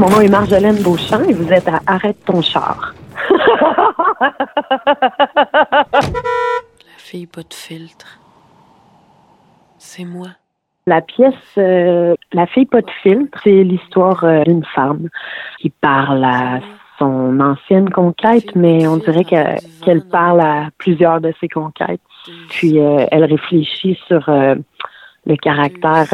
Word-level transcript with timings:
Mon 0.00 0.08
nom 0.08 0.20
est 0.22 0.30
Marjolaine 0.30 0.82
Beauchamp 0.82 1.22
et 1.28 1.34
vous 1.34 1.52
êtes 1.52 1.68
à 1.68 1.80
Arrête 1.86 2.24
ton 2.24 2.40
char. 2.40 2.94
La 3.30 4.32
fille 6.96 7.26
pas 7.26 7.42
de 7.42 7.52
filtre. 7.52 8.18
C'est 9.76 10.06
moi. 10.06 10.28
La 10.86 11.02
pièce 11.02 11.34
euh, 11.58 12.14
La 12.32 12.46
fille 12.46 12.64
pas 12.64 12.80
de 12.80 12.90
filtre, 13.02 13.38
c'est 13.44 13.62
l'histoire 13.62 14.24
euh, 14.24 14.42
d'une 14.44 14.64
femme 14.74 15.08
qui 15.60 15.68
parle 15.68 16.24
à 16.24 16.60
son 16.98 17.38
ancienne 17.40 17.90
conquête, 17.90 18.54
mais 18.56 18.86
on 18.86 18.96
dirait 18.96 19.24
que- 19.24 19.84
qu'elle 19.84 20.02
parle 20.08 20.40
à 20.40 20.68
plusieurs 20.78 21.20
de 21.20 21.34
ses 21.40 21.48
conquêtes. 21.48 22.00
Puis 22.48 22.78
euh, 22.78 23.04
elle 23.10 23.24
réfléchit 23.24 23.98
sur 24.06 24.26
euh, 24.30 24.54
le 25.26 25.36
caractère 25.36 26.06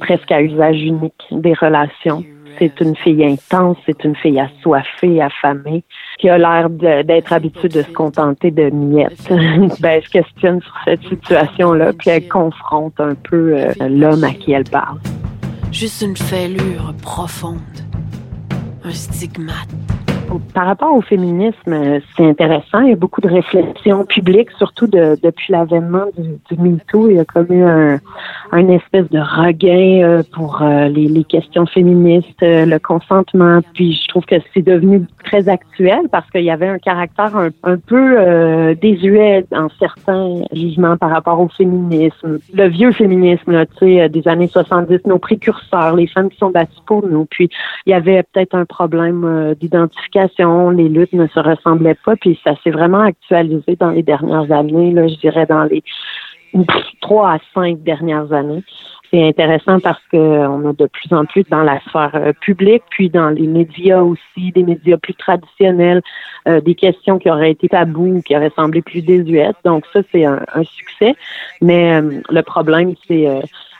presque 0.00 0.32
à 0.32 0.42
usage 0.42 0.82
unique 0.82 1.22
des 1.30 1.54
relations. 1.54 2.24
C'est 2.58 2.80
une 2.80 2.96
fille 2.96 3.24
intense, 3.24 3.76
c'est 3.86 4.04
une 4.04 4.16
fille 4.16 4.38
assoiffée, 4.38 5.20
affamée, 5.22 5.82
qui 6.18 6.28
a 6.28 6.38
l'air 6.38 6.68
d'être 6.70 7.32
habituée 7.32 7.68
de 7.68 7.82
se 7.82 7.90
contenter 7.92 8.50
de 8.50 8.70
miettes. 8.70 9.28
ben, 9.30 9.90
elle 9.90 10.04
se 10.04 10.10
questionne 10.10 10.60
sur 10.60 10.74
cette 10.84 11.02
situation-là, 11.02 11.92
puis 11.92 12.10
elle 12.10 12.28
confronte 12.28 13.00
un 13.00 13.14
peu 13.14 13.56
euh, 13.56 13.72
l'homme 13.88 14.24
à 14.24 14.32
qui 14.32 14.52
elle 14.52 14.64
parle. 14.64 14.98
Juste 15.72 16.02
une 16.02 16.16
fêlure 16.16 16.92
profonde. 17.02 17.58
Un 18.84 18.92
stigmate. 18.92 19.68
Par 20.54 20.66
rapport 20.66 20.94
au 20.94 21.00
féminisme, 21.00 21.72
euh, 21.72 22.00
c'est 22.16 22.24
intéressant. 22.24 22.80
Il 22.80 22.90
y 22.90 22.92
a 22.92 22.96
beaucoup 22.96 23.20
de 23.20 23.28
réflexions 23.28 24.04
publiques, 24.04 24.50
surtout 24.58 24.86
de- 24.86 25.16
depuis 25.22 25.52
l'avènement 25.52 26.04
du, 26.16 26.38
du 26.50 26.62
MeToo. 26.62 27.08
Il 27.10 27.16
y 27.16 27.18
a 27.18 27.24
comme 27.24 27.46
eu 27.50 27.62
un, 27.64 27.98
un 28.52 28.68
espèce 28.68 29.08
de 29.10 29.18
regain 29.18 30.02
euh, 30.02 30.22
pour 30.32 30.62
euh, 30.62 30.88
les, 30.88 31.08
les 31.08 31.24
questions 31.24 31.66
féministes, 31.66 32.42
le 32.42 32.78
consentement. 32.78 33.60
Puis 33.74 33.94
je 34.02 34.08
trouve 34.08 34.24
que 34.24 34.36
c'est 34.54 34.62
devenu 34.62 35.02
très 35.24 35.48
actuel 35.48 36.02
parce 36.12 36.28
qu'il 36.30 36.44
y 36.44 36.50
avait 36.50 36.68
un 36.68 36.78
caractère 36.78 37.36
un, 37.36 37.48
un 37.64 37.76
peu 37.76 38.16
euh, 38.18 38.74
désuet 38.80 39.46
dans 39.50 39.68
certains 39.78 40.42
jugements 40.52 40.96
par 40.96 41.10
rapport 41.10 41.40
au 41.40 41.48
féminisme. 41.48 42.38
Le 42.54 42.68
vieux 42.68 42.92
féminisme, 42.92 43.50
là, 43.52 43.66
tu 43.66 43.78
sais, 43.96 44.08
des 44.08 44.28
années 44.28 44.48
70, 44.48 45.06
nos 45.06 45.18
précurseurs, 45.18 45.96
les 45.96 46.06
femmes 46.06 46.30
qui 46.30 46.38
sont 46.38 46.50
battues 46.50 46.70
pour 46.86 47.04
nous. 47.06 47.26
Puis 47.26 47.48
il 47.86 47.90
y 47.90 47.94
avait 47.94 48.22
peut-être 48.32 48.54
un 48.54 48.64
problème 48.64 49.24
euh, 49.24 49.54
les 50.70 50.88
luttes 50.88 51.12
ne 51.12 51.26
se 51.26 51.40
ressemblaient 51.40 51.96
pas, 52.04 52.16
puis 52.16 52.38
ça 52.44 52.54
s'est 52.62 52.70
vraiment 52.70 53.00
actualisé 53.00 53.76
dans 53.76 53.90
les 53.90 54.02
dernières 54.02 54.50
années, 54.52 54.92
là, 54.92 55.06
je 55.08 55.16
dirais 55.16 55.46
dans 55.46 55.64
les 55.64 55.82
trois 57.00 57.34
à 57.34 57.38
cinq 57.54 57.82
dernières 57.82 58.32
années. 58.32 58.64
C'est 59.10 59.26
intéressant 59.26 59.80
parce 59.80 60.02
que 60.12 60.16
on 60.16 60.68
a 60.68 60.72
de 60.72 60.86
plus 60.86 61.12
en 61.12 61.24
plus 61.24 61.42
dans 61.50 61.64
la 61.64 61.80
sphère 61.80 62.12
euh, 62.14 62.32
publique, 62.40 62.82
puis 62.90 63.10
dans 63.10 63.30
les 63.30 63.46
médias 63.46 64.02
aussi, 64.02 64.52
des 64.52 64.62
médias 64.62 64.98
plus 64.98 65.14
traditionnels, 65.14 66.00
euh, 66.46 66.60
des 66.60 66.76
questions 66.76 67.18
qui 67.18 67.28
auraient 67.28 67.50
été 67.50 67.68
tabous 67.68 68.18
ou 68.18 68.22
qui 68.22 68.36
auraient 68.36 68.52
semblé 68.54 68.82
plus 68.82 69.02
désuètes. 69.02 69.56
Donc 69.64 69.84
ça, 69.92 70.00
c'est 70.12 70.24
un, 70.24 70.40
succès. 70.62 71.16
Mais 71.60 72.00
euh, 72.00 72.20
le 72.30 72.42
problème, 72.42 72.94
c'est 73.08 73.26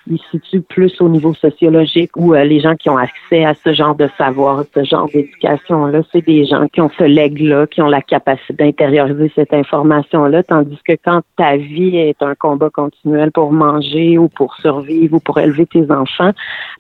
il 0.07 0.19
se 0.19 0.39
situe 0.39 0.61
plus 0.61 1.01
au 1.01 1.09
niveau 1.09 1.35
sociologique 1.35 2.11
où 2.17 2.35
euh, 2.35 2.45
les 2.45 2.61
gens 2.61 2.77
qui 2.77 2.89
ont 2.91 2.97
accès 2.97 3.45
à 3.45 3.55
ce 3.55 3.73
genre 3.73 3.95
de 3.95 4.09
savoir, 4.17 4.65
ce 4.75 4.85
genre 4.85 5.09
d'éducation-là, 5.13 6.03
c'est 6.13 6.25
des 6.25 6.45
gens 6.47 6.67
qui 6.69 6.81
ont 6.81 6.91
ce 6.99 7.05
legs-là, 7.05 7.67
qui 7.67 7.83
ont 7.83 7.89
la 7.89 8.01
capacité 8.01 8.53
d'intérioriser 8.55 9.31
cette 9.35 9.53
information-là, 9.53 10.43
tandis 10.43 10.79
que 10.87 10.95
quand 11.05 11.23
ta 11.37 11.57
vie 11.57 11.97
est 11.97 12.23
un 12.23 12.35
combat 12.35 12.71
continuel 12.71 13.31
pour 13.31 13.53
manger 13.53 14.19
ou 14.19 14.29
pour 14.29 14.55
survivre 14.57 15.17
ou 15.17 15.21
pour 15.21 15.39
élever 15.39 15.67
tes 15.67 15.91
enfants, 15.91 16.31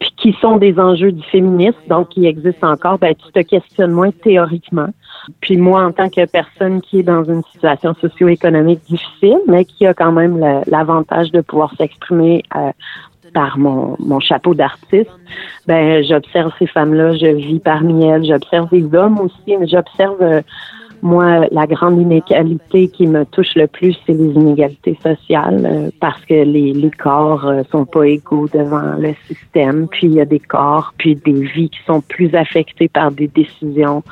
puis 0.00 0.12
qui 0.16 0.36
sont 0.41 0.56
des 0.56 0.78
enjeux 0.78 1.12
du 1.12 1.22
féminisme, 1.24 1.78
donc 1.88 2.10
qui 2.10 2.26
existent 2.26 2.70
encore, 2.70 2.98
ben 2.98 3.14
tu 3.14 3.30
te 3.32 3.41
questionnes 3.41 3.92
moins 3.92 4.10
théoriquement. 4.10 4.88
Puis 5.41 5.56
moi, 5.56 5.84
en 5.84 5.92
tant 5.92 6.09
que 6.09 6.25
personne 6.27 6.81
qui 6.81 7.00
est 7.00 7.03
dans 7.03 7.25
une 7.25 7.43
situation 7.53 7.94
socio-économique 8.00 8.81
difficile, 8.88 9.38
mais 9.47 9.65
qui 9.65 9.87
a 9.87 9.94
quand 9.94 10.12
même 10.12 10.38
l'avantage 10.66 11.31
de 11.32 11.41
pouvoir 11.41 11.75
s'exprimer 11.77 12.43
euh, 12.56 12.71
par 13.32 13.59
mon, 13.59 13.97
mon 13.99 14.21
chapeau 14.21 14.54
d'artiste, 14.54 15.10
ben 15.66 16.03
j'observe 16.03 16.53
ces 16.59 16.66
femmes-là, 16.66 17.16
je 17.16 17.27
vis 17.27 17.60
parmi 17.60 18.04
elles, 18.04 18.25
j'observe 18.25 18.69
des 18.71 18.94
hommes 18.94 19.21
aussi, 19.21 19.56
mais 19.56 19.66
j'observe 19.66 20.21
euh, 20.21 20.43
moi 21.03 21.47
la 21.50 21.66
grande 21.66 22.00
inégalité 22.00 22.88
qui 22.88 23.06
me 23.06 23.25
touche 23.25 23.54
le 23.54 23.66
plus, 23.66 23.97
c'est 24.06 24.12
les 24.12 24.33
inégalités 24.33 24.99
sociales, 25.03 25.65
euh, 25.65 25.91
parce 26.00 26.21
que 26.25 26.34
les, 26.34 26.72
les 26.72 26.91
corps 26.91 27.47
euh, 27.47 27.62
sont 27.71 27.84
pas 27.84 28.06
égaux 28.06 28.49
devant 28.53 28.97
le 28.99 29.15
système, 29.27 29.88
puis 29.88 30.06
il 30.09 30.15
y 30.15 30.21
a 30.21 30.27
des 30.27 30.41
corps, 30.41 30.93
puis 30.99 31.15
des 31.15 31.41
vies 31.44 31.71
qui 31.71 31.81
sont 31.87 32.00
plus 32.00 32.34
affectées 32.34 32.88
par 32.88 33.10
des 33.10 33.28
décisions 33.28 34.03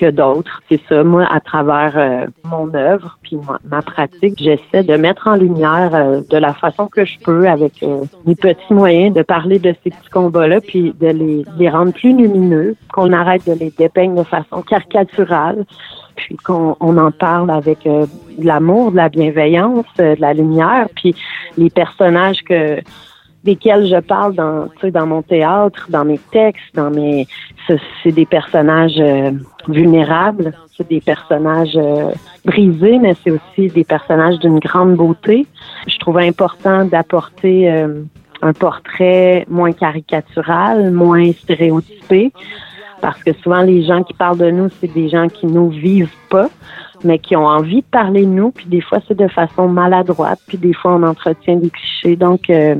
que 0.00 0.10
d'autres. 0.10 0.62
C'est 0.68 0.80
ça, 0.88 1.04
moi, 1.04 1.26
à 1.30 1.40
travers 1.40 1.92
euh, 1.96 2.26
mon 2.44 2.72
œuvre 2.74 3.18
puis 3.22 3.36
ma, 3.36 3.58
ma 3.64 3.82
pratique, 3.82 4.34
j'essaie 4.38 4.82
de 4.82 4.96
mettre 4.96 5.28
en 5.28 5.36
lumière 5.36 5.94
euh, 5.94 6.20
de 6.28 6.36
la 6.38 6.54
façon 6.54 6.86
que 6.86 7.04
je 7.04 7.18
peux 7.18 7.46
avec 7.48 7.82
euh, 7.82 8.04
mes 8.26 8.34
petits 8.34 8.72
moyens 8.72 9.14
de 9.14 9.22
parler 9.22 9.58
de 9.58 9.74
ces 9.84 9.90
petits 9.90 10.10
combats-là 10.10 10.60
puis 10.60 10.94
de 10.98 11.08
les, 11.08 11.44
les 11.58 11.68
rendre 11.68 11.92
plus 11.92 12.16
lumineux, 12.16 12.76
qu'on 12.92 13.12
arrête 13.12 13.46
de 13.46 13.52
les 13.52 13.70
dépeindre 13.70 14.16
de 14.16 14.24
façon 14.24 14.62
caricaturale 14.62 15.64
puis 16.16 16.36
qu'on 16.36 16.76
on 16.80 16.96
en 16.98 17.10
parle 17.10 17.50
avec 17.50 17.86
euh, 17.86 18.06
de 18.38 18.46
l'amour, 18.46 18.92
de 18.92 18.96
la 18.96 19.08
bienveillance, 19.08 19.86
euh, 19.98 20.14
de 20.16 20.20
la 20.20 20.34
lumière, 20.34 20.88
puis 20.94 21.14
les 21.56 21.70
personnages 21.70 22.42
que 22.42 22.80
desquels 23.44 23.86
je 23.86 24.00
parle 24.00 24.34
dans, 24.34 24.68
dans 24.92 25.06
mon 25.06 25.22
théâtre, 25.22 25.86
dans 25.88 26.04
mes 26.04 26.18
textes, 26.30 26.74
dans 26.74 26.90
mes, 26.90 27.26
ce- 27.66 27.74
c'est 28.02 28.12
des 28.12 28.26
personnages 28.26 28.98
euh, 28.98 29.30
vulnérables, 29.68 30.52
c'est 30.76 30.88
des 30.88 31.00
personnages 31.00 31.76
euh, 31.76 32.10
brisés, 32.44 32.98
mais 32.98 33.14
c'est 33.22 33.30
aussi 33.30 33.68
des 33.68 33.84
personnages 33.84 34.38
d'une 34.38 34.58
grande 34.58 34.94
beauté. 34.96 35.46
Je 35.86 35.98
trouve 35.98 36.18
important 36.18 36.84
d'apporter 36.84 37.70
euh, 37.70 38.02
un 38.42 38.52
portrait 38.52 39.44
moins 39.48 39.72
caricatural, 39.72 40.90
moins 40.90 41.32
stéréotypé, 41.32 42.32
parce 43.00 43.22
que 43.22 43.32
souvent 43.42 43.62
les 43.62 43.82
gens 43.84 44.02
qui 44.02 44.14
parlent 44.14 44.38
de 44.38 44.50
nous, 44.50 44.68
c'est 44.80 44.92
des 44.92 45.08
gens 45.08 45.28
qui 45.28 45.46
nous 45.46 45.68
vivent 45.70 46.12
pas, 46.30 46.48
mais 47.04 47.18
qui 47.18 47.34
ont 47.36 47.46
envie 47.46 47.80
de 47.80 47.86
parler 47.90 48.22
de 48.26 48.30
nous, 48.30 48.50
puis 48.50 48.66
des 48.66 48.82
fois 48.82 48.98
c'est 49.08 49.16
de 49.16 49.28
façon 49.28 49.68
maladroite, 49.68 50.38
puis 50.46 50.58
des 50.58 50.74
fois 50.74 50.92
on 50.96 51.02
entretient 51.02 51.56
des 51.56 51.70
clichés. 51.70 52.16
Donc 52.16 52.50
euh, 52.50 52.74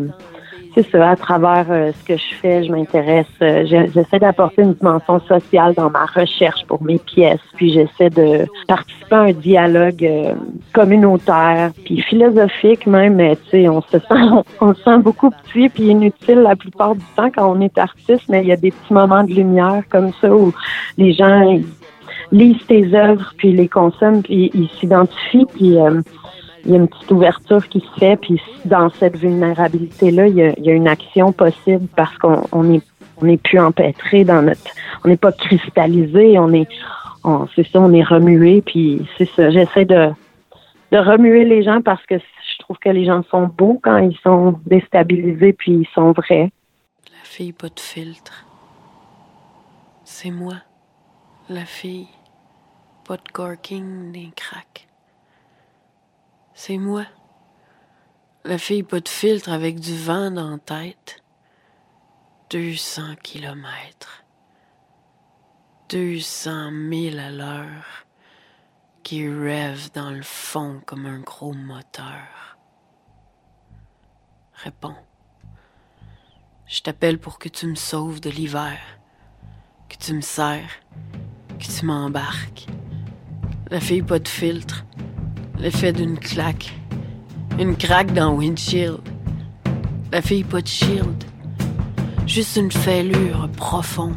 c'est 0.75 0.88
ça, 0.91 1.10
à 1.10 1.16
travers 1.16 1.66
euh, 1.70 1.92
ce 1.92 2.04
que 2.04 2.16
je 2.16 2.34
fais, 2.41 2.64
je 2.64 2.70
m'intéresse, 2.70 3.26
euh, 3.42 3.64
j'essaie 3.66 4.19
d'apporter 4.19 4.62
une 4.62 4.75
dimension 4.75 5.20
sociale 5.20 5.75
dans 5.75 5.91
ma 5.91 6.06
recherche 6.06 6.64
pour 6.66 6.82
mes 6.82 6.98
pièces, 6.98 7.41
puis 7.56 7.72
j'essaie 7.72 8.10
de 8.10 8.47
participer 8.69 9.14
à 9.14 9.20
un 9.20 9.32
dialogue 9.32 10.04
euh, 10.04 10.34
communautaire, 10.72 11.72
puis 11.84 12.00
philosophique 12.03 12.86
même, 12.86 13.16
mais 13.16 13.36
tu 13.36 13.50
sais, 13.50 13.69
on 13.69 13.82
se 13.82 13.98
sent, 13.98 14.04
on 14.60 14.75
se 14.75 14.82
sent 14.82 14.98
beaucoup 14.98 15.30
petit 15.30 15.69
puis 15.69 15.88
inutile 15.88 16.41
la 16.41 16.56
plupart 16.56 16.94
du 16.94 17.04
temps 17.16 17.30
quand 17.34 17.50
on 17.50 17.60
est 17.60 17.76
artiste, 17.76 18.28
mais 18.28 18.42
il 18.42 18.48
y 18.48 18.53
a 18.53 18.56
des 18.56 18.70
petits 18.70 18.92
moments 18.92 19.25
de 19.25 19.32
lumière 19.32 19.82
comme 19.91 20.12
ça 20.20 20.32
où 20.32 20.53
les 20.98 21.12
gens 21.12 21.59
lisent 22.32 22.64
tes 22.66 22.94
œuvres, 22.94 23.32
puis 23.36 23.53
les 23.53 23.69
consomment, 23.69 24.22
puis 24.22 24.50
ils 24.54 24.69
s'identifient, 24.78 25.47
puis 25.54 25.78
euh, 25.78 26.00
il 26.65 26.71
y 26.71 26.75
a 26.75 26.76
une 26.76 26.88
petite 26.88 27.10
ouverture 27.10 27.66
qui 27.69 27.81
se 27.81 27.98
fait, 27.98 28.16
puis 28.16 28.41
dans 28.65 28.91
cette 28.91 29.16
vulnérabilité-là, 29.16 30.26
il 30.26 30.37
y 30.37 30.71
a, 30.71 30.72
une 30.72 30.88
action 30.88 31.32
possible 31.32 31.87
parce 31.97 32.16
qu'on 32.19 32.43
on 32.53 32.72
est 32.72 32.82
n'est 33.22 33.37
plus 33.37 33.59
empêtré 33.59 34.25
dans 34.25 34.41
notre 34.41 34.62
on 35.04 35.09
n'est 35.09 35.19
pas 35.19 35.32
cristallisé, 35.32 36.38
on 36.38 36.54
est 36.54 36.66
on, 37.22 37.47
c'est 37.54 37.66
ça, 37.69 37.78
on 37.78 37.93
est 37.93 38.03
remué, 38.03 38.62
puis 38.62 39.06
c'est 39.19 39.28
ça. 39.28 39.50
J'essaie 39.50 39.84
de 39.84 40.10
remuer 40.93 41.44
les 41.44 41.62
gens 41.62 41.82
parce 41.82 42.04
que 42.06 42.16
je 42.19 42.59
trouve 42.60 42.78
que 42.78 42.88
les 42.88 43.04
gens 43.04 43.22
sont 43.31 43.47
beaux 43.47 43.78
quand 43.82 43.98
ils 43.98 44.16
sont 44.22 44.59
déstabilisés 44.66 45.53
puis 45.53 45.72
ils 45.72 45.88
sont 45.94 46.12
vrais. 46.12 46.50
La 47.10 47.24
fille 47.24 47.53
pas 47.53 47.68
de 47.68 47.80
filtre. 47.80 48.47
C'est 50.04 50.30
moi. 50.30 50.57
La 51.48 51.65
fille. 51.65 52.09
Pas 53.07 53.16
de 53.16 53.33
corking 53.33 54.12
des 54.12 54.30
cracks. 54.34 54.90
C'est 56.62 56.77
moi. 56.77 57.07
La 58.45 58.59
fille 58.59 58.83
pas 58.83 59.01
de 59.01 59.09
filtre 59.09 59.48
avec 59.48 59.80
du 59.80 59.97
vent 59.97 60.30
dans 60.30 60.51
la 60.51 60.59
tête. 60.59 61.24
200 62.51 63.16
kilomètres. 63.22 64.27
200 65.89 66.71
000 66.92 67.18
à 67.18 67.30
l'heure 67.30 68.04
qui 69.03 69.27
rêve 69.27 69.91
dans 69.95 70.10
le 70.10 70.21
fond 70.21 70.83
comme 70.84 71.07
un 71.07 71.21
gros 71.21 71.54
moteur. 71.54 72.59
Réponds. 74.53 75.01
Je 76.66 76.83
t'appelle 76.83 77.18
pour 77.18 77.39
que 77.39 77.48
tu 77.48 77.68
me 77.68 77.74
sauves 77.74 78.21
de 78.21 78.28
l'hiver, 78.28 78.78
que 79.89 79.97
tu 79.97 80.12
me 80.12 80.21
serres, 80.21 80.83
que 81.59 81.65
tu 81.65 81.86
m'embarques. 81.86 82.66
La 83.71 83.80
fille 83.80 84.03
pas 84.03 84.18
de 84.18 84.28
filtre, 84.28 84.84
l'effet 85.60 85.92
d'une 85.92 86.18
claque, 86.18 86.72
une 87.59 87.77
craque 87.77 88.15
dans 88.15 88.34
windshield. 88.34 88.98
La 90.10 90.22
fille 90.22 90.45
pas 90.45 90.60
de 90.60 90.66
shield, 90.66 91.24
juste 92.27 92.57
une 92.57 92.72
fêlure 92.72 93.48
profonde, 93.57 94.15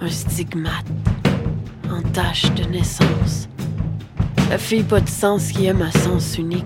un 0.00 0.08
stigmate, 0.08 0.86
en 1.90 2.02
tâche 2.12 2.52
de 2.54 2.64
naissance. 2.64 3.48
La 4.48 4.58
fille 4.58 4.84
pas 4.84 5.00
de 5.00 5.08
sens 5.08 5.50
qui 5.50 5.66
aime 5.66 5.82
à 5.82 5.90
sens 5.90 6.38
unique. 6.38 6.64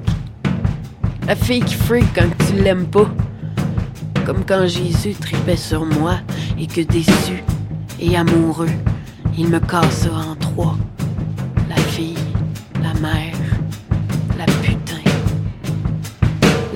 La 1.26 1.34
fille 1.34 1.62
qui 1.62 1.74
freak 1.74 2.04
quand 2.14 2.28
tu 2.46 2.62
l'aimes 2.62 2.86
pas. 2.86 3.10
Comme 4.24 4.44
quand 4.44 4.66
Jésus 4.66 5.14
tripait 5.14 5.56
sur 5.56 5.84
moi 5.84 6.16
et 6.58 6.66
que 6.66 6.80
déçu 6.80 7.42
et 8.00 8.16
amoureux, 8.16 8.68
il 9.38 9.48
me 9.48 9.60
cassa 9.60 10.10
en 10.12 10.34
trois. 10.34 10.76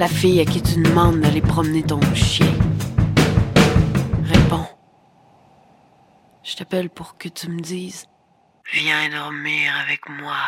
La 0.00 0.08
fille 0.08 0.40
à 0.40 0.46
qui 0.46 0.62
tu 0.62 0.80
demandes 0.80 1.20
d'aller 1.20 1.42
promener 1.42 1.82
ton 1.82 2.00
chien. 2.14 2.54
Réponds. 4.24 4.66
Je 6.42 6.56
t'appelle 6.56 6.88
pour 6.88 7.18
que 7.18 7.28
tu 7.28 7.50
me 7.50 7.60
dises 7.60 8.06
Viens 8.72 9.10
dormir 9.10 9.76
avec 9.76 10.08
moi. 10.08 10.40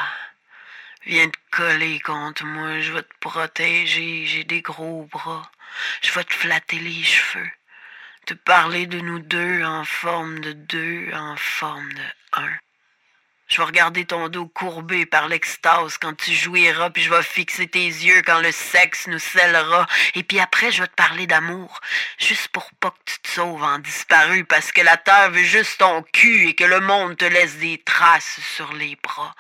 Viens 1.05 1.29
te 1.29 1.37
coller 1.51 2.01
contre 2.01 2.47
moi, 2.47 2.81
je 2.81 2.95
vais 2.95 3.03
te 3.03 3.19
protéger, 3.21 4.25
j'ai 4.25 4.45
des 4.45 4.63
gros 4.63 5.07
bras. 5.13 5.43
Je 6.01 6.13
vais 6.13 6.25
te 6.25 6.33
flatter 6.33 6.79
les 6.79 7.03
cheveux, 7.03 7.51
te 8.25 8.33
parler 8.33 8.87
de 8.87 9.01
nous 9.01 9.19
deux 9.19 9.63
en 9.65 9.85
forme 9.85 10.41
de 10.41 10.55
deux, 10.55 11.11
en 11.13 11.37
forme 11.37 11.93
de 11.93 12.41
un. 12.41 12.62
Je 13.53 13.59
vais 13.59 13.65
regarder 13.65 14.07
ton 14.07 14.31
dos 14.31 14.47
courbé 14.47 15.05
par 15.05 15.29
l'extase 15.29 15.99
quand 15.99 16.17
tu 16.17 16.33
jouiras, 16.33 16.89
puis 16.89 17.03
je 17.03 17.11
vais 17.11 17.23
fixer 17.23 17.67
tes 17.67 17.85
yeux 17.85 18.23
quand 18.25 18.41
le 18.41 18.51
sexe 18.51 19.09
nous 19.09 19.19
scellera. 19.19 19.87
Et 20.15 20.23
puis 20.23 20.41
après, 20.41 20.73
je 20.73 20.81
vais 20.81 20.89
te 20.89 20.95
parler 20.95 21.27
d'amour, 21.27 21.81
juste 22.17 22.49
pour 22.49 22.71
pas 22.81 22.89
que 22.93 23.13
tu 23.13 23.19
te 23.21 23.29
sauves 23.29 23.63
en 23.63 23.79
disparu, 23.79 24.47
parce 24.47 24.73
que 24.73 24.81
la 24.81 24.97
terre 24.97 25.33
veut 25.33 25.43
juste 25.43 25.81
ton 25.81 26.03
cul 26.15 26.49
et 26.49 26.55
que 26.55 26.65
le 26.65 26.81
monde 26.81 27.19
te 27.19 27.27
laisse 27.27 27.59
des 27.59 27.77
traces 27.77 28.41
sur 28.57 28.73
les 28.73 28.97
bras. 29.03 29.35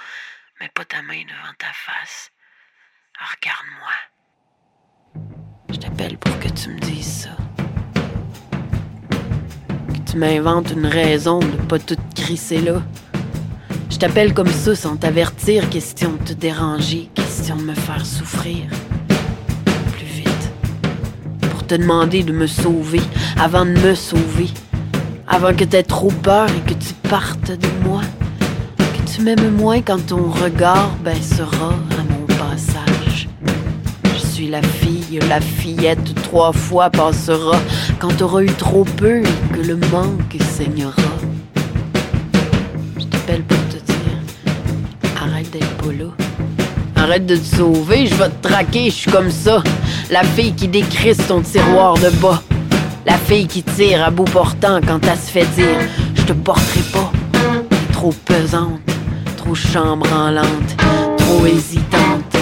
Mais 0.60 0.68
pas 0.68 0.84
ta 0.84 1.00
main 1.00 1.22
devant 1.22 1.54
ta 1.56 1.72
face. 1.72 2.32
Regarde-moi. 3.18 3.92
Je 5.70 5.76
t'appelle 5.78 6.18
pour 6.18 6.38
que 6.38 6.48
tu 6.48 6.68
me 6.68 6.80
dises 6.80 7.22
ça. 7.22 7.36
Que 9.88 10.10
tu 10.10 10.18
m'inventes 10.18 10.70
une 10.70 10.84
raison 10.84 11.38
de 11.38 11.56
pas 11.66 11.78
tout 11.78 11.96
crisser 12.14 12.60
là. 12.60 12.82
Je 13.92 13.98
t'appelle 13.98 14.32
comme 14.32 14.48
ça 14.48 14.74
sans 14.74 14.96
t'avertir, 14.96 15.68
question 15.68 16.12
de 16.12 16.30
te 16.30 16.32
déranger, 16.32 17.10
question 17.14 17.56
de 17.56 17.62
me 17.62 17.74
faire 17.74 18.04
souffrir. 18.06 18.64
Plus 19.92 20.06
vite. 20.06 20.50
Pour 21.50 21.66
te 21.66 21.74
demander 21.74 22.22
de 22.22 22.32
me 22.32 22.46
sauver 22.46 23.02
avant 23.38 23.66
de 23.66 23.72
me 23.72 23.94
sauver. 23.94 24.48
Avant 25.28 25.54
que 25.54 25.64
t'aies 25.64 25.82
trop 25.82 26.08
peur 26.08 26.48
et 26.48 26.70
que 26.70 26.74
tu 26.74 26.94
partes 27.10 27.52
de 27.52 27.68
moi. 27.84 28.00
Que 28.78 29.10
tu 29.12 29.20
m'aimes 29.20 29.50
moins 29.50 29.82
quand 29.82 30.06
ton 30.06 30.30
regard 30.30 30.96
baissera 31.04 31.68
à 31.68 32.02
mon 32.12 32.26
passage. 32.26 33.28
Je 34.14 34.26
suis 34.26 34.48
la 34.48 34.62
fille, 34.62 35.20
la 35.28 35.42
fillette 35.42 36.14
trois 36.22 36.54
fois 36.54 36.88
passera 36.88 37.60
quand 38.00 38.16
t'auras 38.16 38.42
eu 38.42 38.52
trop 38.54 38.84
peu 38.84 39.20
et 39.20 39.54
que 39.54 39.60
le 39.60 39.76
manque 39.92 40.38
saignera. 40.40 40.94
Je 42.98 43.04
t'appelle 43.04 43.42
pour 43.42 43.58
arrête 46.96 47.26
de 47.26 47.36
te 47.36 47.56
sauver, 47.56 48.06
je 48.06 48.14
vais 48.14 48.28
te 48.28 48.48
traquer, 48.48 48.86
je 48.86 48.94
suis 48.94 49.10
comme 49.10 49.30
ça. 49.30 49.62
La 50.10 50.22
fille 50.22 50.54
qui 50.54 50.68
décrisse 50.68 51.18
ton 51.26 51.40
tiroir 51.40 51.94
de 51.94 52.10
bas. 52.20 52.42
La 53.04 53.18
fille 53.18 53.46
qui 53.46 53.62
tire 53.62 54.04
à 54.04 54.10
bout 54.10 54.24
portant 54.24 54.80
quand 54.86 55.00
elle 55.04 55.18
se 55.18 55.30
fait 55.30 55.46
dire 55.56 55.78
Je 56.14 56.22
te 56.22 56.32
porterai 56.32 56.80
pas. 56.92 57.12
trop 57.92 58.14
pesante, 58.24 58.80
trop 59.36 59.54
chambranlante, 59.54 60.76
trop 61.18 61.46
hésitante. 61.46 62.36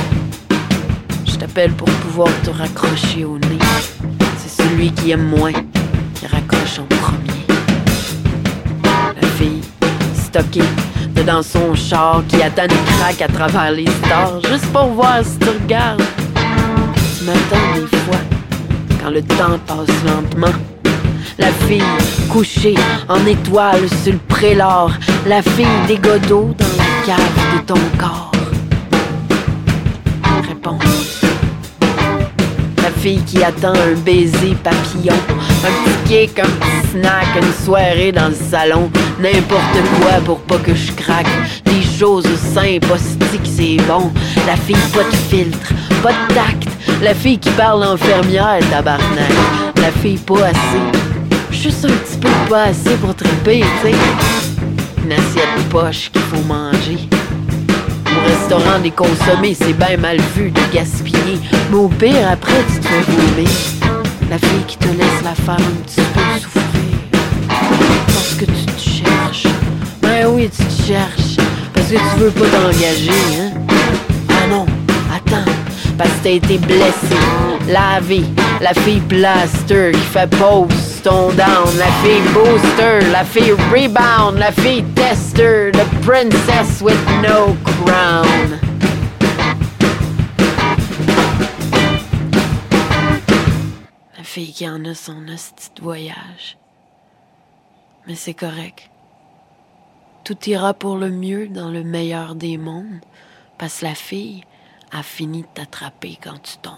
Je 1.26 1.36
t'appelle 1.36 1.72
pour 1.72 1.88
pouvoir 1.88 2.28
te 2.44 2.50
raccrocher 2.50 3.24
au 3.24 3.38
nez. 3.38 3.58
C'est 4.38 4.62
celui 4.62 4.92
qui 4.92 5.10
aime 5.10 5.26
moins 5.26 5.52
qui 5.52 6.26
raccroche 6.26 6.78
en 6.78 6.84
premier. 6.84 7.46
La 9.20 9.28
fille 9.28 9.62
stockée 10.14 10.89
dans 11.24 11.42
son 11.42 11.74
char 11.74 12.22
qui 12.28 12.42
attend 12.42 12.66
des 12.66 12.74
craques 12.98 13.22
à 13.22 13.28
travers 13.28 13.72
les 13.72 13.86
stars, 13.86 14.40
juste 14.50 14.66
pour 14.72 14.86
voir 14.88 15.18
si 15.22 15.38
tu 15.38 15.48
regardes. 15.48 16.02
Tu 17.18 17.24
m'attends 17.24 17.74
des 17.74 17.96
fois, 17.98 18.20
quand 19.02 19.10
le 19.10 19.22
temps 19.22 19.58
passe 19.66 19.88
lentement. 20.06 20.56
La 21.38 21.48
fille 21.66 21.82
couchée 22.28 22.74
en 23.08 23.24
étoile 23.26 23.88
sur 24.02 24.12
le 24.12 24.18
prélard, 24.28 24.92
la 25.26 25.42
fille 25.42 25.66
des 25.88 25.96
godots 25.96 26.54
dans 26.58 26.76
la 26.76 27.06
cave 27.06 27.56
de 27.56 27.66
ton 27.66 27.80
corps. 27.98 28.29
Fille 33.00 33.22
qui 33.22 33.42
attend 33.42 33.72
un 33.72 33.94
baiser 34.04 34.54
papillon, 34.62 35.14
un 35.64 36.04
petit 36.04 36.28
cake, 36.28 36.38
un 36.38 36.50
petit 36.50 36.88
snack, 36.92 37.26
une 37.42 37.64
soirée 37.64 38.12
dans 38.12 38.28
le 38.28 38.34
salon, 38.34 38.90
n'importe 39.18 39.78
quoi 39.98 40.20
pour 40.24 40.40
pas 40.40 40.58
que 40.58 40.74
je 40.74 40.92
craque. 40.92 41.26
Des 41.64 41.82
choses 41.98 42.26
simples, 42.54 42.86
que 42.86 43.48
c'est 43.48 43.78
bon. 43.88 44.12
La 44.46 44.56
fille 44.56 44.76
pas 44.92 45.04
de 45.04 45.16
filtre, 45.30 45.72
pas 46.02 46.12
de 46.12 46.34
tact. 46.34 46.68
La 47.02 47.14
fille 47.14 47.38
qui 47.38 47.50
parle 47.50 47.84
infirmière, 47.84 48.60
tabarnak. 48.70 49.32
La 49.76 49.90
fille 50.02 50.18
pas 50.18 50.46
assez. 50.46 51.00
Juste 51.50 51.86
un 51.86 51.88
petit 51.88 52.18
peu 52.18 52.28
pas 52.50 52.64
assez 52.64 52.96
pour 52.96 53.14
triper, 53.14 53.64
tu. 53.82 53.94
Une 55.04 55.12
assiette 55.12 55.68
poche 55.70 56.10
qu'il 56.12 56.20
faut 56.22 56.46
manger. 56.46 57.08
Au 58.20 58.28
restaurant 58.28 58.78
des 58.80 58.90
consommés, 58.90 59.54
c'est 59.54 59.72
bien 59.72 59.96
mal 59.96 60.18
vu 60.36 60.50
de 60.50 60.60
gaspiller. 60.72 61.38
Mais 61.70 61.76
au 61.76 61.88
pire, 61.88 62.28
après, 62.30 62.64
tu 62.72 62.80
te 62.80 62.88
fais. 62.88 63.44
La 64.28 64.38
fille 64.38 64.64
qui 64.66 64.76
te 64.76 64.88
laisse 64.88 65.22
la 65.24 65.34
faire 65.34 65.54
un 65.54 65.82
petit 65.84 66.00
peu 66.00 66.20
souffrir. 66.40 66.98
Parce 67.48 68.34
que 68.38 68.44
tu 68.44 68.66
te 68.66 68.80
cherches. 68.80 69.46
Ben 70.02 70.26
oui, 70.28 70.50
tu 70.50 70.64
te 70.64 70.82
cherches. 70.86 71.36
Parce 71.72 71.86
que 71.88 71.94
tu 71.94 72.18
veux 72.18 72.30
pas 72.30 72.46
t'engager, 72.46 73.10
hein? 73.40 73.50
Ah 74.28 74.46
non, 74.48 74.66
attends. 75.14 75.50
Parce 75.96 76.10
que 76.10 76.24
t'as 76.24 76.30
été 76.30 76.58
blessé, 76.58 77.16
lavé. 77.68 78.22
La 78.60 78.74
fille 78.74 79.00
blaster 79.00 79.92
qui 79.92 80.00
fait 80.00 80.30
pause 80.30 80.89
Down, 81.02 81.34
la 81.78 81.90
fille 82.02 82.20
booster, 82.34 83.00
la 83.10 83.24
fille 83.24 83.52
rebound, 83.72 84.38
la 84.38 84.52
fille 84.52 84.84
tester, 84.94 85.70
the 85.72 85.86
princess 86.04 86.82
with 86.82 87.00
no 87.22 87.56
crown. 87.64 88.58
La 94.14 94.24
fille 94.24 94.52
qui 94.52 94.68
en 94.68 94.84
a 94.84 94.92
son 94.92 95.26
hostie 95.28 95.70
voyage. 95.80 96.58
Mais 98.06 98.14
c'est 98.14 98.34
correct. 98.34 98.90
Tout 100.24 100.36
ira 100.50 100.74
pour 100.74 100.98
le 100.98 101.08
mieux 101.08 101.48
dans 101.48 101.70
le 101.70 101.82
meilleur 101.82 102.34
des 102.34 102.58
mondes, 102.58 103.00
parce 103.56 103.80
que 103.80 103.86
la 103.86 103.94
fille 103.94 104.44
a 104.92 105.02
fini 105.02 105.42
de 105.42 105.48
t'attraper 105.54 106.18
quand 106.22 106.42
tu 106.42 106.58
tombes. 106.58 106.74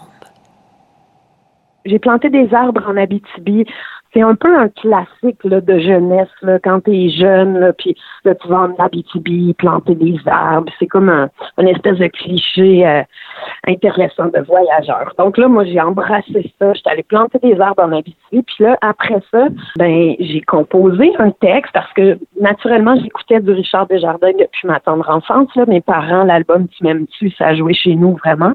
J'ai 1.85 1.99
planté 1.99 2.29
des 2.29 2.53
arbres 2.53 2.83
en 2.87 2.95
Abitibi 2.95 3.65
c'est 4.13 4.21
un 4.21 4.35
peu 4.35 4.55
un 4.55 4.69
classique 4.69 5.43
là, 5.43 5.59
de 5.61 5.79
jeunesse 5.79 6.29
là, 6.41 6.59
quand 6.59 6.81
t'es 6.81 7.09
jeune, 7.09 7.59
là, 7.59 7.73
puis 7.73 7.95
de 8.25 8.33
tu 8.33 8.47
vas 8.47 8.61
en 8.61 8.75
Abitibi, 8.83 9.53
planter 9.55 9.95
des 9.95 10.17
arbres. 10.25 10.71
C'est 10.79 10.87
comme 10.87 11.09
un, 11.09 11.29
une 11.57 11.67
espèce 11.67 11.97
de 11.97 12.07
cliché 12.07 12.85
euh, 12.85 13.01
intéressant 13.67 14.27
de 14.27 14.39
voyageur. 14.39 15.13
Donc 15.17 15.37
là, 15.37 15.47
moi, 15.47 15.65
j'ai 15.65 15.81
embrassé 15.81 16.53
ça. 16.59 16.73
J'étais 16.73 16.89
allée 16.89 17.03
planter 17.03 17.39
des 17.39 17.59
arbres 17.59 17.83
en 17.83 17.91
Abitibi. 17.91 18.43
Puis 18.43 18.55
là, 18.59 18.77
après 18.81 19.21
ça, 19.31 19.47
ben 19.77 20.15
j'ai 20.19 20.41
composé 20.41 21.13
un 21.17 21.31
texte 21.31 21.73
parce 21.73 21.91
que 21.93 22.17
naturellement, 22.39 22.95
j'écoutais 23.01 23.39
du 23.39 23.51
Richard 23.51 23.87
Desjardins 23.87 24.31
depuis 24.37 24.67
ma 24.67 24.79
tendre 24.79 25.09
enfance. 25.09 25.49
Là. 25.55 25.65
Mes 25.67 25.81
parents, 25.81 26.23
l'album 26.23 26.67
Tu 26.67 26.83
m'aimes-tu, 26.83 27.31
ça 27.31 27.47
a 27.47 27.55
joué 27.55 27.73
chez 27.73 27.95
nous 27.95 28.15
vraiment. 28.17 28.53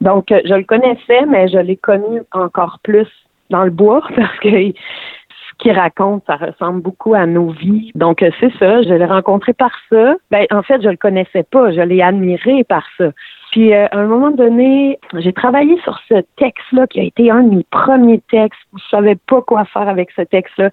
Donc, 0.00 0.30
euh, 0.30 0.40
je 0.44 0.54
le 0.54 0.64
connaissais, 0.64 1.26
mais 1.26 1.48
je 1.48 1.58
l'ai 1.58 1.76
connu 1.76 2.20
encore 2.32 2.78
plus 2.82 3.08
dans 3.50 3.64
le 3.64 3.70
bois 3.70 4.02
parce 4.16 4.38
que 4.40 4.48
ce 4.48 5.58
qu'il 5.58 5.72
raconte, 5.72 6.24
ça 6.26 6.36
ressemble 6.36 6.82
beaucoup 6.82 7.14
à 7.14 7.26
nos 7.26 7.50
vies. 7.50 7.90
Donc 7.94 8.22
euh, 8.22 8.30
c'est 8.40 8.52
ça, 8.58 8.82
je 8.82 8.92
l'ai 8.92 9.04
rencontré 9.04 9.52
par 9.52 9.72
ça. 9.90 10.16
Ben 10.30 10.46
en 10.50 10.62
fait, 10.62 10.82
je 10.82 10.88
le 10.88 10.96
connaissais 10.96 11.44
pas, 11.44 11.72
je 11.72 11.80
l'ai 11.80 12.02
admiré 12.02 12.64
par 12.64 12.84
ça. 12.98 13.10
Puis 13.52 13.72
euh, 13.72 13.86
à 13.90 13.98
un 13.98 14.06
moment 14.06 14.30
donné, 14.30 14.98
j'ai 15.14 15.32
travaillé 15.32 15.80
sur 15.82 15.98
ce 16.08 16.22
texte-là 16.36 16.86
qui 16.86 17.00
a 17.00 17.04
été 17.04 17.30
un 17.30 17.42
de 17.42 17.56
mes 17.56 17.66
premiers 17.70 18.20
textes. 18.30 18.60
Je 18.76 18.88
savais 18.90 19.16
pas 19.26 19.40
quoi 19.42 19.64
faire 19.64 19.88
avec 19.88 20.10
ce 20.16 20.22
texte-là. 20.22 20.70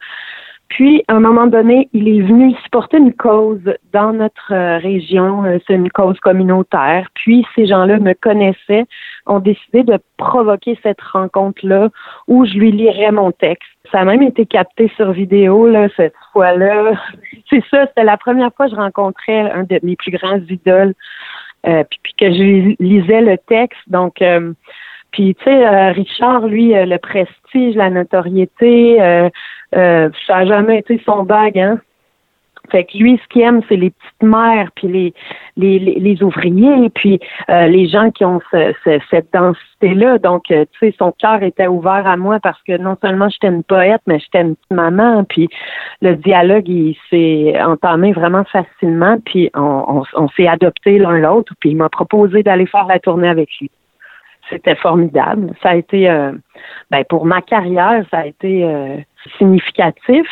Puis, 0.73 1.03
à 1.07 1.13
un 1.13 1.19
moment 1.19 1.45
donné, 1.45 1.87
il 1.93 2.07
est 2.07 2.21
venu 2.21 2.55
supporter 2.63 2.97
une 2.97 3.13
cause 3.13 3.61
dans 3.91 4.11
notre 4.11 4.51
euh, 4.51 4.79
région. 4.79 5.45
Euh, 5.45 5.59
c'est 5.67 5.75
une 5.75 5.91
cause 5.91 6.19
communautaire. 6.19 7.09
Puis, 7.13 7.45
ces 7.53 7.67
gens-là 7.67 7.99
me 7.99 8.13
connaissaient, 8.13 8.85
ont 9.27 9.37
décidé 9.37 9.83
de 9.83 9.99
provoquer 10.17 10.79
cette 10.81 10.99
rencontre-là 10.99 11.89
où 12.27 12.47
je 12.47 12.53
lui 12.55 12.71
lirais 12.71 13.11
mon 13.11 13.31
texte. 13.31 13.69
Ça 13.91 13.99
a 13.99 14.05
même 14.05 14.23
été 14.23 14.47
capté 14.47 14.91
sur 14.95 15.11
vidéo, 15.11 15.67
là, 15.67 15.89
cette 15.95 16.15
fois-là. 16.31 16.93
C'est 17.51 17.63
ça, 17.69 17.85
c'était 17.85 18.03
la 18.03 18.17
première 18.17 18.51
fois 18.55 18.65
que 18.65 18.71
je 18.71 18.75
rencontrais 18.75 19.51
un 19.51 19.65
de 19.65 19.79
mes 19.83 19.95
plus 19.95 20.11
grands 20.11 20.39
idoles, 20.49 20.95
euh, 21.67 21.83
puis, 21.87 22.13
que 22.17 22.33
je 22.33 22.75
lisais 22.83 23.21
le 23.21 23.37
texte. 23.37 23.77
Donc, 23.85 24.23
puis, 25.13 25.35
tu 25.35 25.43
sais, 25.43 25.65
euh, 25.65 25.91
Richard, 25.91 26.47
lui, 26.47 26.75
euh, 26.75 26.85
le 26.85 26.97
prestige, 26.97 27.75
la 27.75 27.91
notoriété, 27.91 28.99
euh, 28.99 29.29
ça 29.71 30.09
n'a 30.39 30.45
jamais 30.45 30.79
été 30.79 31.01
son 31.05 31.23
bague, 31.23 31.59
hein. 31.59 31.79
Fait 32.71 32.85
que 32.85 32.97
lui, 32.97 33.19
ce 33.21 33.27
qu'il 33.27 33.41
aime, 33.41 33.61
c'est 33.67 33.75
les 33.75 33.89
petites 33.89 34.23
mères, 34.23 34.69
puis 34.73 34.87
les 34.87 35.13
les, 35.57 35.77
les, 35.79 36.23
ouvriers, 36.23 36.89
puis 36.89 37.19
les 37.49 37.87
gens 37.89 38.09
qui 38.09 38.23
ont 38.23 38.39
cette 38.51 39.33
densité-là. 39.33 40.17
Donc, 40.17 40.45
tu 40.45 40.65
sais, 40.79 40.95
son 40.97 41.11
cœur 41.11 41.43
était 41.43 41.67
ouvert 41.67 42.07
à 42.07 42.15
moi 42.15 42.39
parce 42.41 42.59
que 42.63 42.77
non 42.77 42.95
seulement 43.03 43.27
j'étais 43.27 43.49
une 43.49 43.63
poète, 43.63 44.01
mais 44.07 44.17
j'étais 44.17 44.41
une 44.41 44.55
petite 44.55 44.71
maman. 44.71 45.25
Puis 45.25 45.49
le 46.01 46.15
dialogue, 46.15 46.69
il 46.69 46.95
s'est 47.09 47.61
entamé 47.61 48.13
vraiment 48.13 48.45
facilement. 48.45 49.17
Puis 49.25 49.51
on, 49.53 50.03
on 50.13 50.29
s'est 50.29 50.47
adopté 50.47 50.99
l'un 50.99 51.19
l'autre. 51.19 51.53
Puis 51.59 51.71
il 51.71 51.75
m'a 51.75 51.89
proposé 51.89 52.43
d'aller 52.43 52.65
faire 52.65 52.87
la 52.87 52.97
tournée 52.97 53.27
avec 53.27 53.49
lui 53.59 53.69
c'était 54.49 54.75
formidable. 54.75 55.53
Ça 55.61 55.69
a 55.69 55.75
été, 55.75 56.09
euh, 56.09 56.31
ben 56.91 57.03
pour 57.05 57.25
ma 57.25 57.41
carrière, 57.41 58.05
ça 58.11 58.19
a 58.19 58.25
été 58.25 58.63
euh, 58.63 58.97
significatif. 59.37 60.27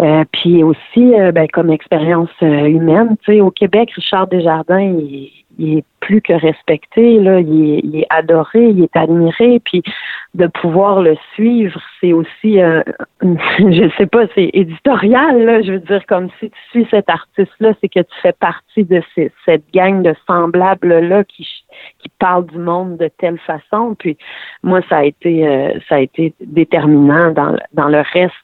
Euh, 0.00 0.24
puis 0.32 0.62
aussi, 0.62 1.12
ben, 1.32 1.48
comme 1.52 1.70
expérience 1.70 2.30
humaine, 2.40 3.16
tu 3.24 3.32
sais, 3.32 3.40
au 3.40 3.50
Québec, 3.50 3.90
Richard 3.94 4.28
Desjardins, 4.28 4.80
il, 4.80 5.32
est 5.60 5.84
plus 5.98 6.22
que 6.22 6.34
respecté, 6.34 7.18
là, 7.18 7.40
il 7.40 7.74
est, 7.74 7.80
il 7.82 7.96
est, 7.96 8.06
adoré, 8.10 8.68
il 8.68 8.84
est 8.84 8.96
admiré, 8.96 9.60
puis 9.64 9.82
de 10.34 10.46
pouvoir 10.46 11.02
le 11.02 11.16
suivre, 11.34 11.80
c'est 12.00 12.12
aussi, 12.12 12.60
euh, 12.60 12.82
je 13.22 13.90
sais 13.98 14.06
pas, 14.06 14.26
c'est 14.36 14.50
éditorial, 14.52 15.42
là, 15.44 15.62
je 15.62 15.72
veux 15.72 15.80
dire, 15.80 16.06
comme 16.06 16.28
si 16.38 16.50
tu 16.50 16.58
suis 16.70 16.86
cet 16.90 17.10
artiste-là, 17.10 17.72
c'est 17.80 17.88
que 17.88 18.00
tu 18.00 18.14
fais 18.22 18.32
partie 18.32 18.84
de 18.84 19.02
cette 19.44 19.64
gang 19.74 20.02
de 20.02 20.14
semblables-là 20.28 21.24
qui, 21.24 21.46
qui 21.98 22.08
parlent 22.20 22.46
du 22.46 22.58
monde 22.58 22.98
de 22.98 23.10
telle 23.18 23.38
façon, 23.40 23.96
puis 23.98 24.16
moi, 24.62 24.80
ça 24.88 24.98
a 24.98 25.04
été, 25.04 25.48
euh, 25.48 25.72
ça 25.88 25.96
a 25.96 26.00
été 26.00 26.34
déterminant 26.40 27.32
dans, 27.32 27.56
dans 27.72 27.88
le 27.88 28.02
reste 28.12 28.34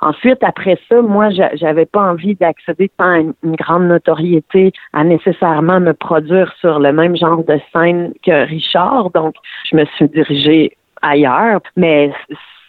Ensuite, 0.00 0.42
après 0.42 0.78
ça, 0.88 1.02
moi, 1.02 1.30
j'avais 1.30 1.86
pas 1.86 2.02
envie 2.02 2.34
d'accéder 2.34 2.90
à 2.98 3.18
une, 3.18 3.34
grande 3.44 3.88
notoriété, 3.88 4.72
à 4.92 5.04
nécessairement 5.04 5.80
me 5.80 5.92
produire 5.92 6.52
sur 6.60 6.78
le 6.78 6.92
même 6.92 7.16
genre 7.16 7.44
de 7.44 7.58
scène 7.72 8.12
que 8.24 8.46
Richard. 8.46 9.10
Donc, 9.10 9.34
je 9.70 9.76
me 9.76 9.84
suis 9.96 10.08
dirigée 10.08 10.76
ailleurs, 11.02 11.60
mais 11.76 12.12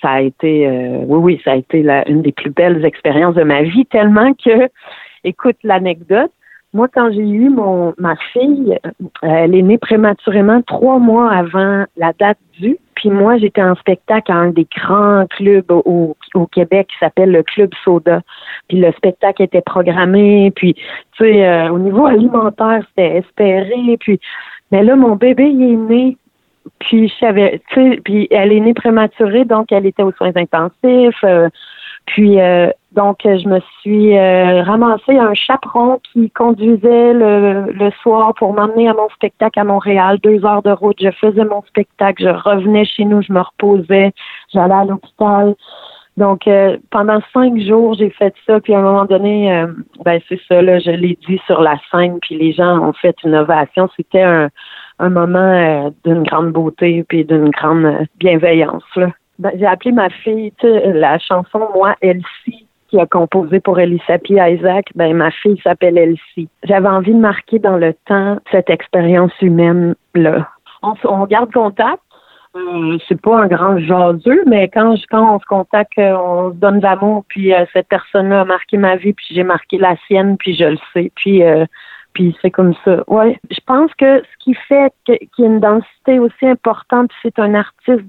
ça 0.01 0.11
a 0.11 0.21
été, 0.21 0.67
euh, 0.67 1.03
oui, 1.07 1.19
oui, 1.19 1.41
ça 1.43 1.53
a 1.53 1.55
été 1.55 1.79
une 2.07 2.21
des 2.21 2.31
plus 2.31 2.51
belles 2.51 2.85
expériences 2.85 3.35
de 3.35 3.43
ma 3.43 3.63
vie, 3.63 3.85
tellement 3.85 4.33
que, 4.33 4.69
écoute 5.23 5.57
l'anecdote, 5.63 6.31
moi, 6.75 6.89
quand 6.93 7.09
j'ai 7.13 7.21
eu 7.21 7.49
mon 7.49 7.93
ma 7.97 8.17
fille, 8.33 8.77
euh, 8.85 8.89
elle 9.21 9.55
est 9.55 9.61
née 9.61 9.77
prématurément 9.77 10.61
trois 10.61 10.99
mois 10.99 11.31
avant 11.31 11.85
la 11.95 12.11
date 12.19 12.37
due. 12.59 12.77
Puis 13.05 13.13
moi, 13.13 13.37
j'étais 13.37 13.61
en 13.61 13.75
spectacle 13.75 14.31
à 14.31 14.35
un 14.35 14.49
des 14.49 14.65
grands 14.75 15.27
clubs 15.27 15.69
au, 15.69 16.17
au 16.33 16.47
Québec 16.47 16.87
qui 16.87 16.97
s'appelle 16.99 17.31
le 17.31 17.43
Club 17.43 17.69
Soda. 17.83 18.21
Puis 18.67 18.79
le 18.79 18.91
spectacle 18.93 19.43
était 19.43 19.61
programmé. 19.61 20.51
Puis, 20.55 20.73
tu 20.73 20.83
sais, 21.19 21.45
euh, 21.47 21.69
au 21.69 21.77
niveau 21.77 22.07
alimentaire, 22.07 22.81
c'était 22.89 23.17
espéré. 23.17 23.95
Puis, 23.99 24.19
mais 24.71 24.81
là, 24.81 24.95
mon 24.95 25.17
bébé, 25.17 25.43
il 25.43 25.73
est 25.73 25.75
né. 25.75 26.17
Puis, 26.79 27.09
je 27.09 27.13
savais, 27.19 27.61
tu 27.69 27.75
sais, 27.75 28.01
puis 28.03 28.27
elle 28.31 28.51
est 28.51 28.59
née 28.59 28.73
prématurée, 28.73 29.45
donc 29.45 29.71
elle 29.71 29.85
était 29.85 30.01
aux 30.01 30.13
soins 30.13 30.35
intensifs. 30.35 31.23
Euh, 31.23 31.47
puis 32.05 32.39
euh, 32.39 32.69
donc 32.91 33.17
je 33.23 33.47
me 33.47 33.59
suis 33.81 34.17
euh, 34.17 34.63
ramassée 34.63 35.17
un 35.17 35.33
chaperon 35.33 35.99
qui 36.13 36.29
conduisait 36.29 37.13
le, 37.13 37.71
le 37.71 37.91
soir 38.01 38.33
pour 38.35 38.53
m'emmener 38.53 38.87
à 38.87 38.93
mon 38.93 39.09
spectacle 39.09 39.59
à 39.59 39.63
Montréal. 39.63 40.19
Deux 40.23 40.45
heures 40.45 40.61
de 40.61 40.71
route, 40.71 40.97
je 41.01 41.11
faisais 41.11 41.43
mon 41.43 41.61
spectacle, 41.63 42.23
je 42.23 42.29
revenais 42.29 42.85
chez 42.85 43.05
nous, 43.05 43.21
je 43.21 43.33
me 43.33 43.41
reposais, 43.41 44.13
j'allais 44.53 44.73
à 44.73 44.85
l'hôpital. 44.85 45.55
Donc 46.15 46.47
euh, 46.47 46.77
pendant 46.91 47.19
cinq 47.33 47.59
jours, 47.59 47.95
j'ai 47.95 48.11
fait 48.11 48.33
ça. 48.45 48.59
Puis 48.61 48.73
à 48.73 48.79
un 48.79 48.83
moment 48.83 49.05
donné, 49.05 49.51
euh, 49.51 49.67
ben 50.05 50.21
c'est 50.29 50.39
ça 50.47 50.61
là, 50.61 50.79
je 50.79 50.91
l'ai 50.91 51.17
dit 51.27 51.41
sur 51.47 51.61
la 51.61 51.75
scène. 51.91 52.19
Puis 52.21 52.37
les 52.37 52.53
gens 52.53 52.79
ont 52.79 52.93
fait 52.93 53.15
une 53.25 53.35
ovation. 53.35 53.89
C'était 53.97 54.23
un, 54.23 54.49
un 54.99 55.09
moment 55.09 55.91
d'une 56.05 56.23
grande 56.23 56.51
beauté 56.51 57.03
puis 57.09 57.25
d'une 57.25 57.49
grande 57.49 58.07
bienveillance 58.19 58.83
là. 58.95 59.09
Ben, 59.39 59.51
j'ai 59.57 59.65
appelé 59.65 59.91
ma 59.91 60.09
fille, 60.09 60.53
la 60.63 61.19
chanson 61.19 61.67
Moi, 61.73 61.95
Elsie, 62.01 62.65
qui 62.89 62.99
a 62.99 63.05
composé 63.05 63.59
pour 63.59 63.79
Elisapie 63.79 64.37
Isaac, 64.39 64.87
ben 64.95 65.13
ma 65.15 65.31
fille 65.31 65.59
s'appelle 65.63 65.97
Elsie. 65.97 66.49
J'avais 66.63 66.87
envie 66.87 67.13
de 67.13 67.19
marquer 67.19 67.59
dans 67.59 67.77
le 67.77 67.93
temps 68.05 68.37
cette 68.51 68.69
expérience 68.69 69.33
humaine-là. 69.41 70.47
On, 71.03 71.25
garde 71.25 71.51
contact. 71.51 72.01
Euh, 72.55 72.97
c'est 73.07 73.19
pas 73.19 73.41
un 73.41 73.47
grand 73.47 73.77
jaseux, 73.79 74.43
mais 74.45 74.69
quand, 74.69 74.95
quand 75.09 75.35
on 75.35 75.39
se 75.39 75.45
contacte, 75.45 75.97
euh, 75.97 76.15
on 76.15 76.51
se 76.51 76.55
donne 76.55 76.79
l'amour, 76.79 77.25
puis 77.27 77.53
euh, 77.53 77.65
cette 77.73 77.87
personne-là 77.89 78.41
a 78.41 78.45
marqué 78.45 78.77
ma 78.77 78.95
vie, 78.95 79.11
puis 79.11 79.25
j'ai 79.31 79.43
marqué 79.43 79.77
la 79.77 79.97
sienne, 80.07 80.37
puis 80.37 80.55
je 80.55 80.63
le 80.63 80.77
sais. 80.93 81.11
Puis 81.15 81.43
puis 82.15 82.35
c'est 82.41 82.49
comme 82.49 82.73
ça. 82.85 83.03
Ouais, 83.07 83.37
je 83.51 83.59
pense 83.67 83.93
que 83.95 84.21
ce 84.21 84.43
qui 84.43 84.53
fait 84.53 84.91
qu'il 85.05 85.17
y 85.37 85.43
a 85.43 85.47
une 85.47 85.59
densité 85.59 86.17
aussi 86.17 86.47
importante, 86.47 87.11
c'est 87.21 87.37
un 87.37 87.53
artiste 87.53 88.03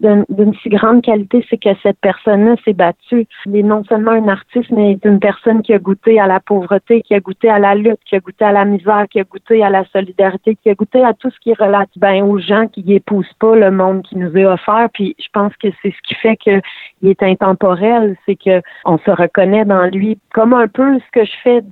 d'une 0.00 0.54
si 0.62 0.68
grande 0.68 1.02
qualité, 1.02 1.44
c'est 1.50 1.58
que 1.58 1.70
cette 1.82 1.98
personne-là 2.00 2.54
s'est 2.64 2.72
battue. 2.72 3.26
Il 3.46 3.56
est 3.56 3.62
non 3.64 3.82
seulement 3.84 4.12
un 4.12 4.28
artiste, 4.28 4.70
mais 4.70 4.96
une 5.04 5.18
personne 5.18 5.62
qui 5.62 5.74
a 5.74 5.80
goûté 5.80 6.20
à 6.20 6.28
la 6.28 6.38
pauvreté, 6.38 7.02
qui 7.02 7.14
a 7.14 7.20
goûté 7.20 7.50
à 7.50 7.58
la 7.58 7.74
lutte, 7.74 7.98
qui 8.06 8.14
a 8.14 8.20
goûté 8.20 8.44
à 8.44 8.52
la 8.52 8.64
misère, 8.64 9.06
qui 9.10 9.18
a 9.18 9.24
goûté 9.24 9.62
à 9.62 9.70
la 9.70 9.84
solidarité, 9.86 10.56
qui 10.56 10.70
a 10.70 10.74
goûté 10.74 11.04
à 11.04 11.12
tout 11.12 11.30
ce 11.30 11.38
qui 11.40 11.52
relate 11.52 11.90
bien 11.96 12.24
aux 12.24 12.38
gens 12.38 12.68
qui 12.68 12.84
n'épousent 12.84 13.34
pas 13.40 13.56
le 13.56 13.72
monde 13.72 14.02
qui 14.02 14.16
nous 14.16 14.36
est 14.36 14.46
offert. 14.46 14.88
Puis 14.94 15.16
je 15.18 15.28
pense 15.32 15.54
que 15.56 15.68
c'est 15.82 15.90
ce 15.90 16.02
qui 16.06 16.14
fait 16.14 16.36
qu'il 16.36 16.62
est 17.02 17.22
intemporel, 17.24 18.16
c'est 18.24 18.36
que 18.36 18.62
on 18.84 18.98
se 18.98 19.10
reconnaît 19.10 19.64
dans 19.64 19.86
lui, 19.86 20.16
comme 20.32 20.54
un 20.54 20.68
peu 20.68 20.96
ce 21.00 21.10
que 21.20 21.24
je 21.24 21.32
fais 21.42 21.62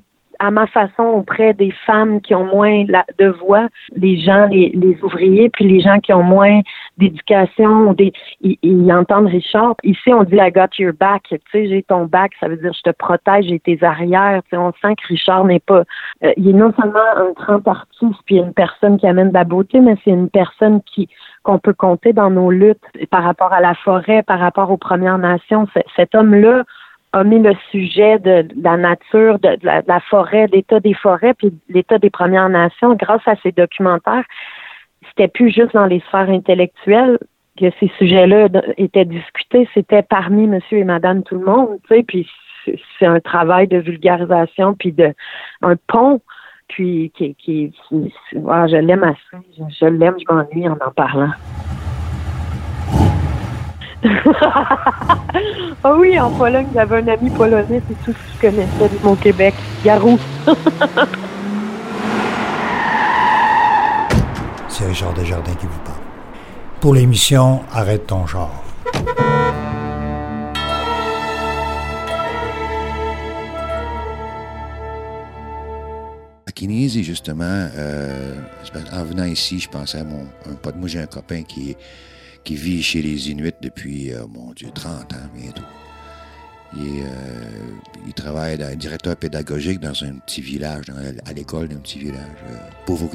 à 0.41 0.51
ma 0.51 0.67
façon 0.67 1.03
auprès 1.03 1.53
des 1.53 1.71
femmes 1.87 2.21
qui 2.23 2.35
ont 2.35 2.47
moins 2.47 2.85
de 2.85 3.27
voix, 3.27 3.69
les 3.95 4.19
gens, 4.19 4.47
les, 4.47 4.99
ouvriers, 5.03 5.51
puis 5.51 5.67
les 5.67 5.81
gens 5.81 6.01
qui 6.01 6.15
ont 6.15 6.23
moins 6.23 6.61
d'éducation, 6.97 7.95
ils, 8.41 8.93
entendent 8.93 9.27
Richard. 9.27 9.77
Ici, 9.85 10.13
on 10.13 10.25
dit 10.25 10.37
I 10.37 10.51
got 10.51 10.71
your 10.79 10.95
back. 10.99 11.25
Tu 11.29 11.39
sais, 11.53 11.69
j'ai 11.69 11.83
ton 11.83 12.07
back, 12.07 12.33
ça 12.41 12.49
veut 12.49 12.57
dire 12.57 12.73
je 12.73 12.91
te 12.91 12.97
protège, 12.97 13.45
j'ai 13.49 13.61
tes 13.61 13.83
arrières. 13.85 14.43
Tu 14.45 14.51
sais, 14.51 14.57
on 14.57 14.73
sent 14.81 14.95
que 14.97 15.09
Richard 15.09 15.45
n'est 15.45 15.61
pas. 15.61 15.85
Euh, 16.25 16.33
il 16.39 16.49
est 16.49 16.55
non 16.55 16.73
seulement 16.81 16.99
un 17.17 17.33
grand 17.33 17.69
artiste 17.69 18.21
puis 18.25 18.37
une 18.37 18.55
personne 18.55 18.97
qui 18.99 19.07
amène 19.07 19.29
de 19.29 19.35
la 19.35 19.45
beauté, 19.45 19.81
mais 19.81 19.97
c'est 20.05 20.11
une 20.11 20.31
personne 20.31 20.81
qui 20.83 21.09
qu'on 21.43 21.59
peut 21.59 21.75
compter 21.75 22.13
dans 22.13 22.31
nos 22.31 22.51
luttes 22.51 22.85
par 23.11 23.25
rapport 23.25 23.53
à 23.53 23.61
la 23.61 23.75
forêt, 23.75 24.23
par 24.23 24.39
rapport 24.39 24.71
aux 24.71 24.77
Premières 24.77 25.19
Nations. 25.19 25.67
Cet 25.97 26.15
homme-là 26.15 26.65
a 27.13 27.25
mis 27.25 27.41
le 27.41 27.55
sujet 27.71 28.19
de, 28.19 28.47
la 28.63 28.77
nature, 28.77 29.39
de, 29.41 29.59
la, 29.63 30.01
forêt, 30.01 30.47
l'état 30.53 30.81
des 30.81 30.95
forêts, 30.95 31.35
puis 31.35 31.53
l'état 31.69 31.99
des 31.99 32.11
Premières 32.11 32.49
Nations, 32.49 32.95
grâce 32.95 33.27
à 33.27 33.35
ces 33.43 33.53
documentaires, 33.53 34.25
c'était 35.09 35.29
plus 35.29 35.51
juste 35.51 35.75
dans 35.75 35.87
les 35.87 36.01
sphères 36.01 36.31
intellectuelles 36.31 37.19
que 37.59 37.67
ces 37.81 37.91
sujets-là 37.99 38.49
étaient 38.77 39.05
discutés, 39.05 39.69
c'était 39.75 40.03
parmi 40.03 40.47
monsieur 40.47 40.79
et 40.79 40.85
madame 40.85 41.23
tout 41.23 41.35
le 41.37 41.45
monde, 41.45 41.79
tu 41.89 41.97
sais, 41.97 42.03
puis 42.05 42.29
c'est 42.99 43.07
un 43.07 43.21
travail 43.21 43.67
de 43.67 43.79
vulgarisation, 43.79 44.75
puis 44.75 44.93
de 44.93 45.13
un 45.63 45.75
pont, 45.89 46.21
puis 46.69 47.11
qui, 47.17 47.73
ah, 48.49 48.67
je 48.69 48.77
l'aime 48.77 49.03
assez, 49.03 49.45
je 49.81 49.87
l'aime, 49.87 50.17
je 50.19 50.33
m'ennuie 50.33 50.69
en 50.69 50.75
en 50.75 50.91
parlant. 50.93 51.33
Ah 55.83 55.95
oui, 55.97 56.19
en 56.19 56.31
Pologne, 56.31 56.67
j'avais 56.75 57.03
un 57.03 57.09
ami 57.09 57.31
polonais, 57.31 57.83
c'est 57.89 58.05
tout 58.05 58.13
ce 58.13 58.13
que 58.13 58.19
je 58.35 58.41
connaissais 58.41 58.89
de 58.89 58.99
mon 59.03 59.15
Québec. 59.15 59.55
Garou. 59.85 60.19
c'est 64.69 64.87
Richard 64.87 65.13
Desjardins 65.15 65.55
qui 65.55 65.67
vous 65.67 65.79
parle. 65.85 65.99
Pour 66.81 66.95
l'émission 66.95 67.61
Arrête 67.73 68.07
ton 68.07 68.27
genre. 68.27 68.65
À 76.47 76.53
Kinésie, 76.55 77.05
justement, 77.05 77.45
euh, 77.45 78.35
en 78.93 79.05
venant 79.05 79.25
ici, 79.25 79.59
je 79.61 79.69
pensais 79.69 79.99
à 79.99 80.05
mon 80.05 80.27
un 80.51 80.55
pote. 80.55 80.77
Moi, 80.77 80.89
j'ai 80.89 81.01
un 81.01 81.07
copain 81.07 81.43
qui 81.43 81.73
est 81.73 81.77
qui 82.45 82.57
vit 82.57 82.83
chez 82.83 83.03
les 83.03 83.31
Inuits 83.31 83.53
depuis, 83.63 84.13
euh, 84.13 84.27
mon 84.27 84.53
Dieu, 84.53 84.69
30 84.75 85.13
ans 85.13 85.17
bientôt. 85.35 85.63
Il, 86.77 87.03
il 88.07 88.15
travaille 88.15 88.57
dans, 88.57 88.73
directeur 88.79 89.17
pédagogique 89.17 89.81
dans 89.81 90.05
un 90.05 90.13
petit 90.25 90.41
village, 90.41 90.87
à 91.27 91.33
l'école 91.33 91.67
d'un 91.67 91.79
petit 91.79 91.99
village, 91.99 92.29
Pauvre 92.87 93.09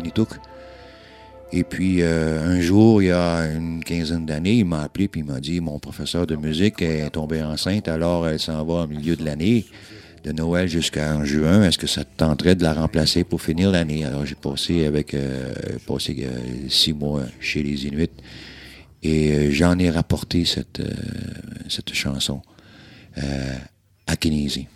et 1.52 1.64
puis, 1.64 2.02
euh, 2.02 2.44
un 2.44 2.60
jour, 2.60 3.02
il 3.02 3.08
y 3.08 3.12
a 3.12 3.46
une 3.46 3.84
quinzaine 3.84 4.26
d'années, 4.26 4.56
il 4.56 4.66
m'a 4.66 4.82
appelé 4.82 5.08
puis 5.08 5.22
il 5.22 5.26
m'a 5.26 5.40
dit 5.40 5.62
Mon 5.62 5.80
professeur 5.80 6.26
de 6.26 6.36
musique 6.36 6.82
est 6.82 7.10
tombé 7.12 7.42
enceinte, 7.42 7.88
alors 7.88 8.28
elle 8.28 8.40
s'en 8.40 8.64
va 8.66 8.84
au 8.84 8.88
milieu 8.88 9.16
de 9.16 9.24
l'année, 9.24 9.66
de 10.24 10.32
Noël 10.32 10.68
jusqu'en 10.68 11.24
juin. 11.24 11.64
Est-ce 11.64 11.78
que 11.78 11.88
ça 11.88 12.04
te 12.04 12.18
tenterait 12.18 12.56
de 12.56 12.64
la 12.64 12.74
remplacer 12.74 13.24
pour 13.24 13.42
finir 13.42 13.72
l'année? 13.72 14.04
Alors, 14.04 14.26
j'ai 14.26 14.36
passé 14.36 14.86
avec 14.86 15.14
euh, 15.14 15.54
passé, 15.88 16.28
euh, 16.28 16.68
six 16.68 16.94
mois 16.94 17.24
chez 17.40 17.62
les 17.62 17.86
Inuits 17.86 18.10
et 19.06 19.52
j'en 19.52 19.78
ai 19.78 19.90
rapporté 19.90 20.46
cette, 20.46 20.82
cette 21.70 21.94
chanson 21.94 22.42
à 24.08 24.16
Kinésie. 24.16 24.68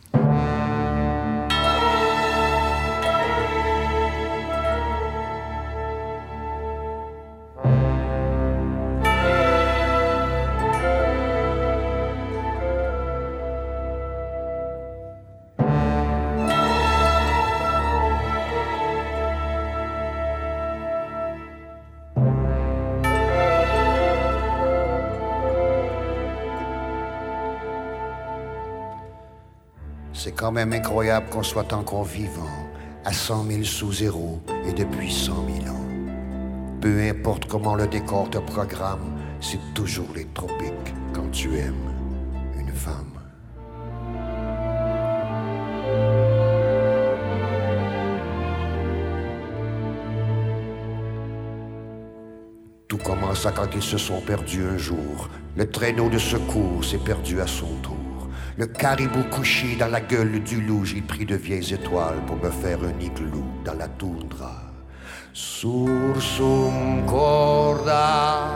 C'est 30.13 30.32
quand 30.32 30.51
même 30.51 30.74
incroyable 30.74 31.30
qu'on 31.30 31.44
soit 31.44 31.72
encore 31.74 32.04
vivant 32.04 32.70
à 33.06 33.13
100 33.13 33.46
000 33.46 33.63
sous 33.63 33.94
zéro 33.94 34.42
et 34.68 34.74
depuis 34.74 35.12
100 35.12 35.34
000 35.63 35.75
ans. 35.75 35.86
Peu 36.82 37.01
importe 37.01 37.46
comment 37.46 37.75
le 37.75 37.88
décor 37.88 38.30
te 38.30 38.38
programme, 38.38 39.18
c'est 39.39 39.74
toujours 39.74 40.10
les 40.16 40.25
tropiques 40.34 40.94
quand 41.13 41.30
tu 41.32 41.58
aimes 41.58 41.94
une 42.58 42.74
femme. 42.74 43.20
Tout 52.88 52.98
commença 52.98 53.51
quand 53.51 53.68
ils 53.75 53.84
se 53.84 54.00
sont 54.00 54.20
perdus 54.22 54.63
un 54.63 54.78
jour. 54.78 55.30
Le 55.56 55.70
traîneau 55.70 56.10
de 56.10 56.18
secours 56.18 56.84
s'est 56.84 56.98
perdu 56.98 57.39
à 57.39 57.46
son 57.48 57.68
tour. 57.84 57.99
Le 58.60 58.68
caribou 58.68 59.24
couché 59.32 59.78
dans 59.80 59.88
la 59.88 60.01
gueule 60.01 60.44
du 60.44 60.60
loup, 60.60 60.84
j'ai 60.84 61.00
pris 61.00 61.25
de 61.25 61.36
vieilles 61.36 61.74
étoiles 61.74 62.20
pour 62.28 62.36
me 62.36 62.50
faire 62.50 62.80
un 62.84 63.00
igloo 63.00 63.46
dans 63.63 63.75
la 63.75 63.88
toundra. 63.88 64.51
Corda. 67.08 68.50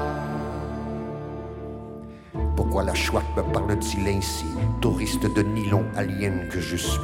Pourquoi 2.58 2.84
la 2.84 2.94
chouette 2.94 3.24
me 3.38 3.44
parle-t-il 3.54 4.06
ainsi, 4.10 4.44
touriste 4.82 5.34
de 5.38 5.42
nylon 5.42 5.86
alien 5.96 6.50
que 6.50 6.60
je 6.60 6.76
suis? 6.76 7.00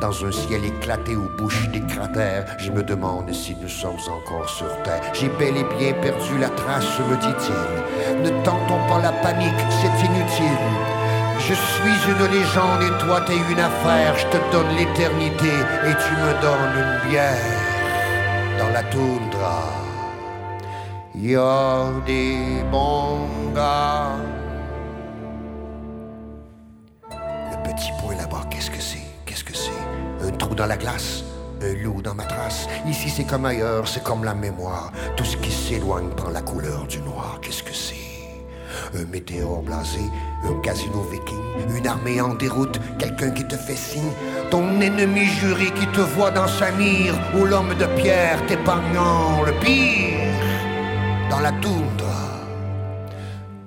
Dans 0.00 0.24
un 0.24 0.30
ciel 0.30 0.64
éclaté 0.64 1.16
où 1.16 1.28
bouche 1.38 1.68
des 1.70 1.84
cratères, 1.86 2.54
je 2.60 2.70
me 2.70 2.84
demande 2.84 3.32
si 3.32 3.56
nous 3.60 3.68
sommes 3.68 3.98
encore 4.08 4.48
sur 4.48 4.80
Terre. 4.84 5.02
J'ai 5.12 5.28
bel 5.40 5.56
et 5.56 5.66
bien 5.76 5.92
perdu 5.94 6.38
la 6.38 6.50
trace, 6.50 7.00
me 7.00 7.16
dit-il. 7.16 8.22
Ne 8.22 8.30
tentons 8.44 8.86
pas 8.88 9.02
la 9.02 9.10
panique, 9.10 9.58
c'est 9.80 10.06
inutile. 10.06 10.97
Je 11.38 11.54
suis 11.54 12.10
une 12.10 12.26
légende 12.30 12.82
et 12.82 13.04
toi 13.04 13.20
t'es 13.22 13.36
une 13.36 13.60
affaire. 13.60 14.16
Je 14.16 14.26
te 14.26 14.36
donne 14.52 14.76
l'éternité 14.76 15.52
et 15.86 15.94
tu 16.04 16.12
me 16.22 16.32
donnes 16.42 16.74
une 16.76 17.10
bière 17.10 17.36
dans 18.58 18.70
la 18.70 18.82
toundra. 18.84 19.62
Y'a 21.14 21.90
des 22.06 22.62
bons 22.70 23.28
gars. 23.54 24.16
Le 27.10 27.56
petit 27.68 27.90
point 28.00 28.14
là-bas, 28.16 28.44
qu'est-ce 28.50 28.70
que 28.70 28.80
c'est? 28.80 28.98
Qu'est-ce 29.24 29.44
que 29.44 29.54
c'est? 29.56 30.26
Un 30.26 30.30
trou 30.32 30.54
dans 30.54 30.66
la 30.66 30.76
glace? 30.76 31.24
Un 31.60 31.74
loup 31.82 32.02
dans 32.02 32.14
ma 32.14 32.24
trace? 32.24 32.68
Ici, 32.86 33.10
c'est 33.10 33.24
comme 33.24 33.46
ailleurs, 33.46 33.88
c'est 33.88 34.04
comme 34.04 34.22
la 34.22 34.34
mémoire. 34.34 34.92
Tout 35.16 35.24
ce 35.24 35.36
qui 35.36 35.50
s'éloigne 35.50 36.10
prend 36.10 36.30
la 36.30 36.42
couleur 36.42 36.86
du 36.86 37.00
noir. 37.00 37.40
Qu'est-ce 37.42 37.64
que 37.64 37.74
c'est? 37.74 37.97
Un 38.94 39.04
météore 39.06 39.62
blasé, 39.62 40.10
un 40.44 40.60
casino 40.60 41.02
viking, 41.10 41.76
une 41.76 41.86
armée 41.86 42.20
en 42.20 42.34
déroute, 42.34 42.80
quelqu'un 42.98 43.30
qui 43.30 43.46
te 43.46 43.56
fait 43.56 43.76
signe, 43.76 44.12
ton 44.50 44.80
ennemi 44.80 45.24
juré 45.24 45.66
qui 45.72 45.86
te 45.88 46.00
voit 46.00 46.30
dans 46.30 46.48
sa 46.48 46.70
mire, 46.72 47.14
ou 47.34 47.44
l'homme 47.44 47.74
de 47.74 47.86
pierre 48.00 48.44
t'épargnant 48.46 49.42
le 49.44 49.52
pire 49.60 50.34
dans 51.30 51.40
la 51.40 51.52
toundra. 51.52 52.28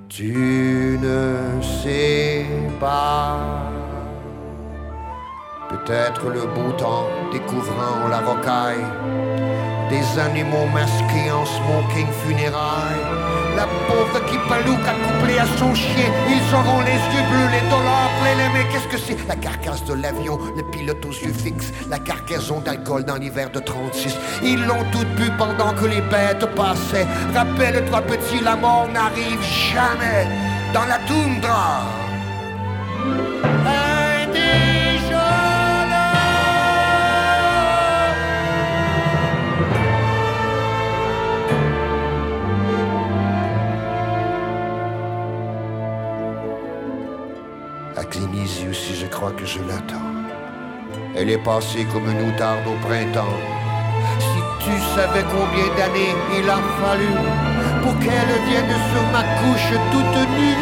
Tu 0.09 0.99
ne 1.01 1.61
sais 1.61 2.45
pas. 2.79 3.39
Peut-être 5.69 6.29
le 6.29 6.41
beau 6.41 6.71
temps 6.77 7.07
découvrant 7.31 8.07
la 8.09 8.19
rocaille, 8.19 8.85
des 9.89 10.19
animaux 10.19 10.67
masqués 10.73 11.31
en 11.31 11.45
smoking 11.45 12.07
funérailles 12.25 13.10
la 13.55 13.67
pauvre 13.87 14.25
qui 14.25 14.37
palouque 14.49 14.89
couplé 15.05 15.37
à 15.39 15.45
son 15.57 15.73
chien. 15.73 16.09
Ils 16.29 16.55
auront 16.55 16.81
les 16.81 16.99
yeux 17.13 17.25
bleus, 17.29 17.49
les 17.51 17.69
dollars 17.69 18.11
pleins 18.21 18.31
mais 18.53 18.65
qu'est-ce 18.71 18.87
que 18.87 18.97
c'est? 18.97 19.17
La 19.27 19.35
carcasse 19.35 19.83
de 19.85 19.93
l'avion, 19.93 20.39
le 20.55 20.63
pilote 20.63 21.05
aux 21.05 21.11
yeux 21.11 21.33
fixes, 21.33 21.71
la 21.89 21.99
cargaison 21.99 22.59
d'alcool 22.59 23.03
dans 23.03 23.15
l'hiver 23.15 23.49
de 23.49 23.59
36. 23.59 24.15
Ils 24.43 24.65
l'ont 24.65 24.85
toutes 24.91 25.13
bu 25.15 25.29
pendant 25.37 25.73
que 25.73 25.85
les 25.85 26.01
bêtes 26.01 26.45
passaient. 26.55 27.07
Rappelle-toi 27.33 28.01
petit, 28.01 28.43
la 28.43 28.55
mort 28.55 28.87
n'arrive 28.91 29.41
jamais 29.41 30.27
dans 30.73 30.85
la 30.85 30.97
toundra. 31.07 32.10
Que 49.37 49.45
je 49.45 49.59
l'attends. 49.59 50.11
Elle 51.15 51.29
est 51.29 51.43
passée 51.43 51.85
comme 51.91 52.09
une 52.09 52.29
outarde 52.29 52.65
au 52.67 52.87
printemps. 52.87 53.37
Si 54.19 54.41
tu 54.63 54.71
savais 54.95 55.23
combien 55.23 55.67
d'années 55.77 56.15
il 56.37 56.49
a 56.49 56.59
fallu 56.81 57.13
pour 57.81 57.97
qu'elle 57.99 58.33
vienne 58.47 58.75
sur 58.91 59.03
ma 59.11 59.23
couche 59.39 59.73
toute 59.91 60.29
nue. 60.37 60.55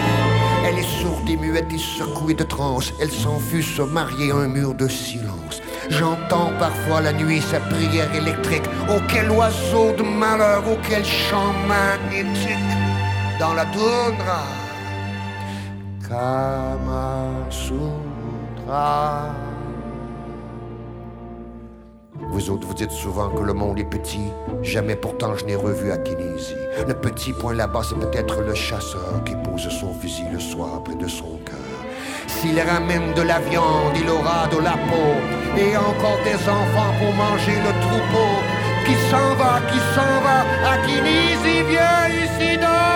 Elle 0.66 0.80
est 0.80 1.02
sourde 1.02 1.30
et 1.30 1.38
muette 1.38 1.72
et 1.74 1.78
secouée 1.78 2.34
de 2.34 2.44
transe. 2.44 2.94
Elle 3.00 3.12
s'enfuit 3.12 3.64
se 3.64 3.82
marier 3.82 4.32
un 4.32 4.48
mur 4.48 4.74
de 4.74 4.88
silence. 4.88 5.62
J'entends 5.90 6.52
parfois 6.60 7.02
la 7.02 7.14
nuit 7.14 7.42
sa 7.42 7.60
prière 7.60 8.14
électrique. 8.14 8.70
Oh 8.90 9.00
quel 9.08 9.32
oiseau 9.32 9.94
de 9.98 10.04
malheur, 10.04 10.64
oh 10.70 10.78
quel 10.88 11.06
chant 11.06 11.54
magnétique 11.68 12.76
dans 13.40 13.54
la 13.54 13.66
toundra. 13.66 14.44
Kama 16.08 17.30
Sutra. 18.70 19.34
Vous 22.32 22.50
autres, 22.52 22.68
vous 22.68 22.76
dites 22.76 22.92
souvent 22.92 23.30
que 23.30 23.42
le 23.42 23.54
monde 23.54 23.80
est 23.80 23.90
petit. 23.90 24.32
Jamais 24.62 24.96
pourtant 24.96 25.36
je 25.36 25.46
n'ai 25.46 25.56
revu 25.56 25.92
à 25.92 25.98
Kinésie. 25.98 26.54
Le 26.88 26.94
petit 26.94 27.34
point 27.34 27.54
là-bas, 27.56 27.82
c'est 27.84 27.98
peut-être 27.98 28.42
le 28.42 28.54
chasseur 28.54 29.24
qui 29.26 29.34
pose 29.44 29.68
son 29.70 29.94
fusil 29.96 30.26
le 30.32 30.40
soir 30.40 30.84
près 30.84 30.96
de 30.96 31.08
son 31.08 31.40
cœur. 31.46 31.78
S'il 32.28 32.60
ramène 32.60 33.14
de 33.16 33.24
la 33.24 33.40
viande, 33.40 33.96
il 33.96 34.08
aura 34.08 34.46
de 34.48 34.58
la 34.58 34.78
peau. 34.90 35.10
Et 35.58 35.76
encore 35.76 36.20
des 36.24 36.40
enfants 36.48 36.94
pour 37.00 37.14
manger 37.16 37.58
le 37.66 37.74
troupeau. 37.86 38.32
Qui 38.86 38.94
s'en 39.10 39.34
va, 39.36 39.62
qui 39.72 39.80
s'en 39.96 40.14
va? 40.26 40.40
À 40.72 40.78
Kinésie, 40.86 41.66
ici 42.24 42.58
dans 42.58 42.90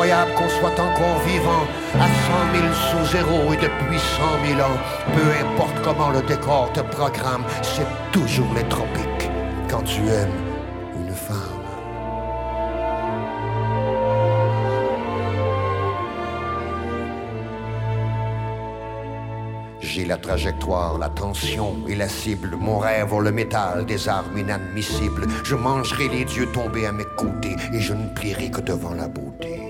incroyable 0.00 0.32
qu'on 0.32 0.48
soit 0.48 0.80
encore 0.80 1.18
vivant 1.26 1.66
à 1.94 2.06
100 2.06 2.58
000 2.58 2.72
sous 2.72 3.12
zéro 3.12 3.52
et 3.52 3.56
depuis 3.56 3.98
100 3.98 4.56
000 4.56 4.60
ans. 4.60 4.78
Peu 5.14 5.46
importe 5.46 5.76
comment 5.84 6.08
le 6.08 6.22
décor 6.22 6.72
te 6.72 6.80
programme, 6.80 7.44
c'est 7.60 7.86
toujours 8.10 8.48
les 8.54 8.66
tropiques 8.68 9.28
quand 9.68 9.82
tu 9.82 10.00
aimes 10.00 10.30
une 10.96 11.14
femme. 11.14 11.36
J'ai 19.82 20.06
la 20.06 20.16
trajectoire, 20.16 20.96
la 20.96 21.10
tension 21.10 21.76
et 21.86 21.94
la 21.94 22.08
cible. 22.08 22.56
Mon 22.58 22.78
rêve 22.78 23.12
le 23.20 23.32
métal 23.32 23.84
des 23.84 24.08
armes 24.08 24.38
inadmissibles. 24.38 25.26
Je 25.44 25.56
mangerai 25.56 26.08
les 26.08 26.24
dieux 26.24 26.46
tombés 26.54 26.86
à 26.86 26.92
mes 26.92 27.04
côtés 27.18 27.56
et 27.74 27.80
je 27.80 27.92
ne 27.92 28.08
plierai 28.14 28.50
que 28.50 28.62
devant 28.62 28.94
la 28.94 29.08
beauté. 29.08 29.69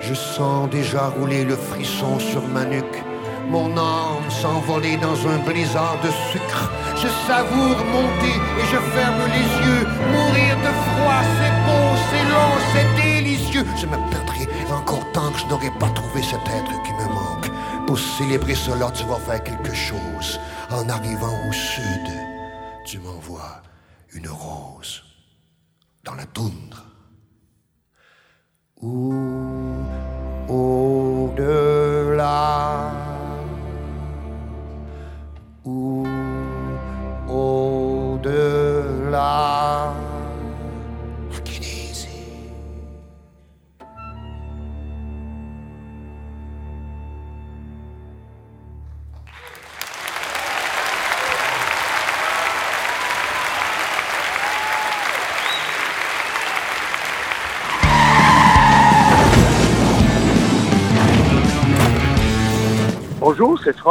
Je 0.00 0.14
sens 0.14 0.70
déjà 0.70 1.08
rouler 1.08 1.44
le 1.44 1.56
frisson 1.56 2.18
sur 2.18 2.46
ma 2.48 2.64
nuque. 2.64 3.02
Mon 3.48 3.76
âme 3.76 4.30
s'envoler 4.30 4.96
dans 4.98 5.18
un 5.26 5.38
blizzard 5.38 5.96
de 6.02 6.10
sucre. 6.30 6.70
Je 6.96 7.08
savoure 7.26 7.84
monter 7.96 8.36
et 8.58 8.66
je 8.72 8.76
ferme 8.94 9.22
les 9.36 9.48
yeux. 9.66 9.86
Mourir 10.12 10.56
de 10.66 10.72
froid, 10.86 11.22
c'est 11.38 11.56
beau, 11.66 11.88
c'est 12.10 12.26
long, 12.32 12.54
c'est 12.72 13.02
délicieux. 13.02 13.64
Je 13.76 13.86
me 13.86 13.96
perdrai 14.10 14.46
encore 14.70 15.04
tant 15.12 15.30
que 15.30 15.38
je 15.38 15.46
n'aurai 15.46 15.70
pas 15.78 15.88
trouvé 15.90 16.22
cet 16.22 16.46
être 16.48 16.82
qui 16.84 16.92
me 16.92 17.08
manque. 17.14 17.50
Pour 17.86 17.98
célébrer 17.98 18.54
cela, 18.54 18.90
tu 18.90 19.04
vas 19.04 19.16
faire 19.16 19.42
quelque 19.42 19.74
chose. 19.74 20.38
En 20.70 20.86
arrivant 20.88 21.34
au 21.48 21.52
sud, 21.52 22.08
tu 22.84 22.98
m'envoies 22.98 23.62
une 24.12 24.28
rose 24.28 25.02
dans 26.04 26.14
la 26.14 26.26
toundre. 26.26 26.84
Ou 28.80 29.12
au-delà. 30.48 32.28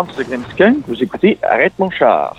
De. 0.03 0.73
Vous 0.87 1.01
écoutez 1.01 1.39
Arrête 1.41 1.73
mon 1.79 1.89
char. 1.89 2.35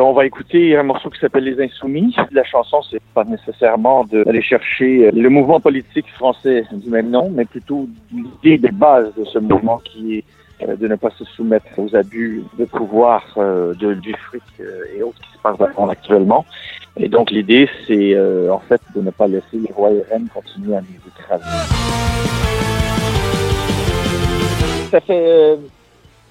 On 0.00 0.12
va 0.12 0.26
écouter 0.26 0.76
un 0.76 0.82
morceau 0.82 1.08
qui 1.10 1.20
s'appelle 1.20 1.44
Les 1.44 1.62
Insoumis. 1.62 2.16
La 2.32 2.42
chanson, 2.42 2.82
c'est 2.90 3.00
pas 3.14 3.24
nécessairement 3.24 4.04
d'aller 4.04 4.42
chercher 4.42 5.10
le 5.12 5.28
mouvement 5.28 5.60
politique 5.60 6.08
français 6.14 6.64
du 6.72 6.90
même 6.90 7.10
nom, 7.10 7.30
mais 7.30 7.44
plutôt 7.44 7.88
l'idée 8.12 8.58
de 8.58 8.74
base 8.74 9.14
de 9.16 9.24
ce 9.24 9.38
mouvement 9.38 9.78
qui 9.78 10.16
est 10.16 10.24
euh, 10.62 10.74
de 10.74 10.88
ne 10.88 10.96
pas 10.96 11.10
se 11.10 11.24
soumettre 11.24 11.66
aux 11.76 11.94
abus 11.94 12.42
de 12.58 12.64
pouvoir 12.64 13.22
euh, 13.36 13.74
du 13.74 14.14
fric 14.14 14.42
euh, 14.58 14.84
et 14.96 15.02
autres 15.02 15.20
qui 15.20 15.32
se 15.36 15.42
passent 15.42 15.60
actuellement. 15.90 16.46
Et 16.96 17.08
donc 17.08 17.30
l'idée, 17.30 17.68
c'est 17.86 18.18
en 18.48 18.58
fait 18.60 18.80
de 18.94 19.02
ne 19.02 19.10
pas 19.10 19.28
laisser 19.28 19.58
les 19.58 19.70
rois 19.70 19.90
et 19.90 20.02
reines 20.10 20.28
continuer 20.32 20.76
à 20.76 20.80
nous 20.80 21.10
écraser. 21.14 22.05
Ça 24.90 25.00
fait 25.00 25.26
euh, 25.26 25.56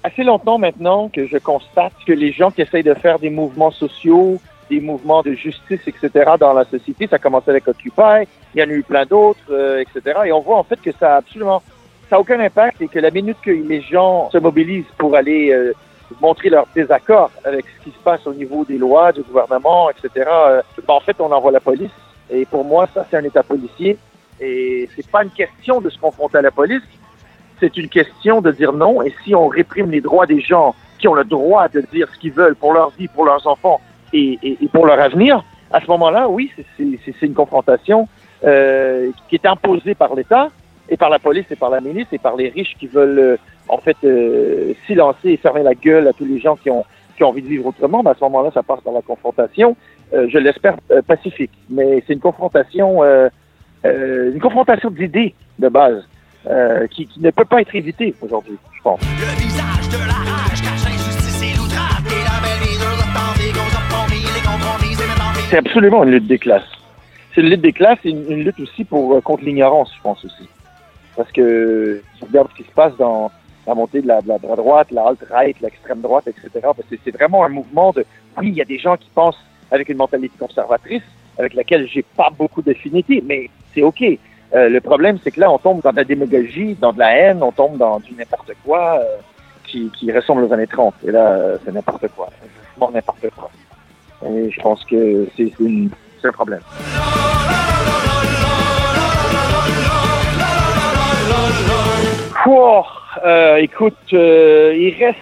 assez 0.02 0.24
longtemps 0.24 0.58
maintenant 0.58 1.08
que 1.08 1.26
je 1.26 1.36
constate 1.38 1.92
que 2.06 2.12
les 2.12 2.32
gens 2.32 2.50
qui 2.50 2.62
essayent 2.62 2.82
de 2.82 2.94
faire 2.94 3.18
des 3.18 3.30
mouvements 3.30 3.70
sociaux, 3.70 4.38
des 4.70 4.80
mouvements 4.80 5.22
de 5.22 5.32
justice, 5.32 5.80
etc. 5.86 6.32
dans 6.40 6.52
la 6.52 6.64
société, 6.64 7.06
ça 7.06 7.16
a 7.16 7.18
commencé 7.18 7.50
avec 7.50 7.68
Occupy, 7.68 8.26
il 8.54 8.60
y 8.60 8.62
en 8.62 8.68
a 8.68 8.72
eu 8.72 8.82
plein 8.82 9.04
d'autres, 9.04 9.40
euh, 9.50 9.82
etc. 9.82 10.20
Et 10.26 10.32
on 10.32 10.40
voit 10.40 10.58
en 10.58 10.64
fait 10.64 10.80
que 10.80 10.90
ça 10.92 11.14
a 11.14 11.16
absolument, 11.18 11.62
ça 12.08 12.16
a 12.16 12.18
aucun 12.20 12.40
impact 12.40 12.80
et 12.80 12.88
que 12.88 12.98
la 12.98 13.10
minute 13.10 13.36
que 13.42 13.50
les 13.50 13.82
gens 13.82 14.30
se 14.30 14.38
mobilisent 14.38 14.84
pour 14.96 15.14
aller 15.14 15.50
euh, 15.52 15.72
montrer 16.20 16.48
leur 16.48 16.66
désaccord 16.74 17.30
avec 17.44 17.66
ce 17.66 17.84
qui 17.84 17.90
se 17.90 18.02
passe 18.02 18.26
au 18.26 18.34
niveau 18.34 18.64
des 18.64 18.78
lois, 18.78 19.12
du 19.12 19.22
gouvernement, 19.22 19.90
etc. 19.90 20.10
ben, 20.86 20.94
en 20.94 21.00
fait, 21.00 21.16
on 21.20 21.30
envoie 21.30 21.52
la 21.52 21.60
police. 21.60 21.90
Et 22.30 22.46
pour 22.46 22.64
moi, 22.64 22.88
ça, 22.94 23.06
c'est 23.10 23.16
un 23.16 23.24
État 23.24 23.42
policier. 23.42 23.98
Et 24.40 24.88
c'est 24.94 25.06
pas 25.08 25.22
une 25.22 25.30
question 25.30 25.80
de 25.80 25.90
se 25.90 25.98
confronter 25.98 26.38
à 26.38 26.42
la 26.42 26.50
police, 26.50 26.82
c'est 27.60 27.76
une 27.76 27.88
question 27.88 28.40
de 28.40 28.50
dire 28.52 28.72
non. 28.72 29.02
Et 29.02 29.12
si 29.24 29.34
on 29.34 29.48
réprime 29.48 29.90
les 29.90 30.00
droits 30.00 30.26
des 30.26 30.40
gens 30.40 30.74
qui 30.98 31.08
ont 31.08 31.14
le 31.14 31.24
droit 31.24 31.68
de 31.68 31.80
dire 31.92 32.08
ce 32.12 32.18
qu'ils 32.18 32.32
veulent 32.32 32.56
pour 32.56 32.72
leur 32.72 32.90
vie, 32.90 33.08
pour 33.08 33.24
leurs 33.24 33.46
enfants 33.46 33.80
et, 34.12 34.38
et, 34.42 34.56
et 34.62 34.68
pour 34.68 34.86
leur 34.86 35.00
avenir, 35.00 35.44
à 35.72 35.80
ce 35.80 35.86
moment-là, 35.88 36.28
oui, 36.28 36.50
c'est- 36.76 37.22
une 37.22 37.34
confrontation 37.34 38.08
euh, 38.44 39.10
qui 39.28 39.34
est 39.36 39.46
imposée 39.46 39.94
par 39.94 40.14
l'État 40.14 40.50
et 40.88 40.96
par 40.96 41.10
la 41.10 41.18
police 41.18 41.46
et 41.50 41.56
par 41.56 41.70
la 41.70 41.80
milice 41.80 42.06
et 42.12 42.18
par 42.18 42.36
les 42.36 42.48
riches 42.50 42.76
qui 42.78 42.86
veulent 42.86 43.18
euh, 43.18 43.36
en 43.68 43.78
fait 43.78 43.96
euh, 44.04 44.72
silencer 44.86 45.30
et 45.30 45.36
fermer 45.36 45.62
la 45.62 45.74
gueule 45.74 46.06
à 46.06 46.12
tous 46.12 46.24
les 46.26 46.38
gens 46.38 46.56
qui 46.56 46.70
ont 46.70 46.84
qui 47.16 47.24
ont 47.24 47.28
envie 47.30 47.40
de 47.42 47.48
vivre 47.48 47.66
autrement. 47.66 48.02
Mais 48.02 48.10
à 48.10 48.14
ce 48.14 48.20
moment-là, 48.24 48.50
ça 48.52 48.62
passe 48.62 48.80
par 48.82 48.92
la 48.92 49.00
confrontation. 49.00 49.74
Euh, 50.12 50.26
je 50.28 50.36
l'espère 50.38 50.76
euh, 50.90 51.00
pacifique, 51.00 51.50
mais 51.70 52.04
c'est 52.06 52.12
une 52.12 52.20
confrontation, 52.20 53.02
euh, 53.02 53.28
une 53.84 54.38
confrontation 54.40 54.90
d'idées 54.90 55.34
de 55.58 55.68
base 55.68 56.06
euh, 56.48 56.86
qui, 56.88 57.06
qui 57.06 57.20
ne 57.20 57.30
peut 57.30 57.44
pas 57.44 57.60
être 57.60 57.74
évitée 57.74 58.14
aujourd'hui, 58.20 58.56
je 58.76 58.82
pense. 58.82 59.00
Le 59.00 59.42
visage 59.42 59.88
de 59.88 59.98
la 60.06 60.14
rage 60.14 60.62
cache 60.62 60.84
l'injustice 60.84 61.42
et 61.42 61.56
l'outrage 61.56 62.02
Et 62.06 62.24
la 62.24 62.38
belle 62.40 62.68
vie 62.68 62.78
de 62.78 62.90
l'attendée 62.98 63.50
qu'on 63.52 63.70
a 63.76 63.82
promis, 63.90 64.22
les 64.22 64.42
compromis, 64.42 64.96
c'est 65.50 65.58
absolument 65.58 66.04
une 66.04 66.10
lutte 66.10 66.26
des 66.26 66.38
classes. 66.38 66.70
C'est 67.34 67.40
une 67.40 67.50
lutte 67.50 67.60
des 67.60 67.72
classes 67.72 67.98
et 68.04 68.10
une, 68.10 68.30
une 68.30 68.44
lutte 68.44 68.60
aussi 68.60 68.84
pour 68.84 69.14
euh, 69.14 69.20
contre 69.20 69.44
l'ignorance, 69.44 69.92
je 69.96 70.02
pense 70.02 70.24
aussi. 70.24 70.48
Parce 71.16 71.30
que 71.32 72.02
si 72.16 72.24
on 72.24 72.26
regarde 72.26 72.48
ce 72.52 72.62
qui 72.62 72.68
se 72.68 72.74
passe 72.74 72.96
dans 72.96 73.30
la 73.66 73.74
montée 73.74 74.02
de 74.02 74.06
la, 74.06 74.20
de 74.22 74.28
la 74.28 74.38
droite, 74.38 74.90
la 74.90 75.08
alt-right, 75.08 75.60
l'extrême 75.60 76.00
droite, 76.00 76.28
etc. 76.28 76.48
Parce 76.52 76.88
que 76.88 76.96
c'est 77.04 77.10
vraiment 77.10 77.44
un 77.44 77.48
mouvement 77.48 77.92
de... 77.92 78.04
Oui, 78.38 78.48
il 78.48 78.54
y 78.54 78.62
a 78.62 78.64
des 78.64 78.78
gens 78.78 78.96
qui 78.96 79.08
pensent 79.14 79.42
avec 79.70 79.88
une 79.88 79.96
mentalité 79.96 80.34
conservatrice, 80.38 81.02
avec 81.38 81.54
laquelle 81.54 81.88
j'ai 81.88 82.02
pas 82.02 82.30
beaucoup 82.30 82.62
d'affinité, 82.62 83.22
mais 83.26 83.50
c'est 83.74 83.82
OK. 83.82 84.02
Euh, 84.54 84.68
le 84.68 84.80
problème, 84.80 85.18
c'est 85.22 85.30
que 85.30 85.40
là, 85.40 85.50
on 85.50 85.58
tombe 85.58 85.82
dans 85.82 85.90
de 85.90 85.96
la 85.96 86.04
démagogie, 86.04 86.76
dans 86.80 86.92
de 86.92 86.98
la 86.98 87.16
haine, 87.16 87.42
on 87.42 87.52
tombe 87.52 87.76
dans 87.76 87.98
du 87.98 88.14
n'importe 88.14 88.52
quoi 88.64 89.00
euh, 89.00 89.16
qui, 89.64 89.90
qui 89.98 90.12
ressemble 90.12 90.44
aux 90.44 90.52
années 90.52 90.66
30. 90.66 90.94
Et 91.06 91.10
là, 91.10 91.26
euh, 91.26 91.58
c'est 91.64 91.72
n'importe 91.72 92.06
quoi. 92.14 92.30
Vraiment 92.76 92.92
n'importe 92.92 93.26
quoi. 93.36 93.50
Et 94.26 94.50
je 94.50 94.60
pense 94.60 94.84
que 94.84 95.28
c'est 95.36 95.52
c'est 95.58 95.88
c'est 96.20 96.28
un 96.28 96.32
problème. 96.32 96.60
Euh, 103.24 103.56
écoute, 103.56 103.96
il 104.12 104.94
reste, 104.98 105.18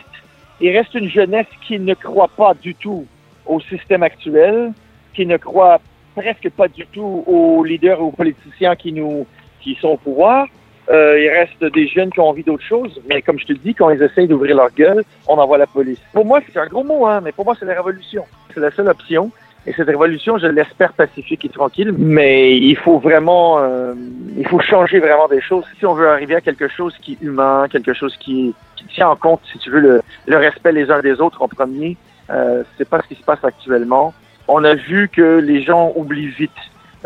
il 0.61 0.77
reste 0.77 0.95
une 0.95 1.09
jeunesse 1.09 1.47
qui 1.67 1.79
ne 1.79 1.95
croit 1.95 2.31
pas 2.37 2.55
du 2.55 2.75
tout 2.75 3.07
au 3.47 3.61
système 3.61 4.03
actuel, 4.03 4.73
qui 5.15 5.25
ne 5.27 5.37
croit 5.37 5.81
presque 6.15 6.51
pas 6.51 6.69
du 6.69 6.87
tout 6.87 7.25
aux 7.27 7.65
leaders 7.65 7.99
et 7.99 8.03
aux 8.03 8.11
politiciens 8.11 8.77
qui 8.77 8.93
nous, 8.93 9.27
qui 9.61 9.75
sont 9.81 9.89
au 9.89 9.97
pouvoir. 9.97 10.47
Euh, 10.91 11.19
il 11.19 11.29
reste 11.31 11.65
des 11.73 11.89
jeunes 11.89 12.11
qui 12.11 12.21
ont 12.21 12.29
envie 12.29 12.43
d'autre 12.43 12.63
chose, 12.63 13.01
mais 13.09 13.23
comme 13.23 13.39
je 13.39 13.47
te 13.47 13.53
dis, 13.55 13.75
quand 13.75 13.89
ils 13.89 14.03
essayent 14.03 14.29
d'ouvrir 14.29 14.57
leur 14.57 14.71
gueule, 14.71 15.03
on 15.27 15.39
envoie 15.39 15.57
la 15.57 15.67
police. 15.67 16.01
Pour 16.13 16.27
moi, 16.27 16.41
c'est 16.47 16.59
un 16.59 16.67
gros 16.67 16.85
mot, 16.85 17.07
hein, 17.07 17.21
mais 17.23 17.33
pour 17.33 17.47
moi, 17.47 17.55
c'est 17.59 17.65
la 17.65 17.75
révolution. 17.75 18.25
C'est 18.53 18.61
la 18.61 18.71
seule 18.71 18.89
option. 18.89 19.31
Et 19.67 19.73
cette 19.73 19.89
révolution, 19.89 20.37
je 20.37 20.47
l'espère 20.47 20.93
pacifique 20.93 21.43
et 21.47 21.49
tranquille, 21.49 21.95
mais 21.97 22.59
il 22.59 22.77
faut 22.77 22.99
vraiment, 22.99 23.61
euh, 23.61 23.95
il 24.37 24.47
faut 24.47 24.61
changer 24.61 24.99
vraiment 24.99 25.27
des 25.27 25.41
choses 25.41 25.65
si 25.79 25.87
on 25.87 25.95
veut 25.95 26.07
arriver 26.07 26.35
à 26.35 26.43
quelque 26.43 26.69
chose 26.69 26.95
qui 27.01 27.13
est 27.13 27.25
humain, 27.25 27.67
quelque 27.71 27.95
chose 27.95 28.15
qui, 28.19 28.55
qui 28.77 28.85
tient 28.89 29.09
en 29.09 29.17
compte, 29.17 29.41
si 29.51 29.59
tu 29.59 29.71
veux, 29.71 29.81
le, 29.81 30.03
le 30.27 30.37
respect 30.37 30.73
les 30.73 30.91
uns 30.91 31.01
des 31.01 31.19
autres 31.19 31.41
en 31.41 31.49
premier. 31.49 31.97
Euh, 32.29 32.63
c'est 32.77 32.87
pas 32.87 33.01
ce 33.01 33.09
qui 33.09 33.15
se 33.15 33.25
passe 33.25 33.43
actuellement. 33.43 34.13
On 34.49 34.63
a 34.65 34.75
vu 34.75 35.09
que 35.09 35.39
les 35.39 35.63
gens 35.63 35.93
oublient 35.97 36.29
vite 36.29 36.51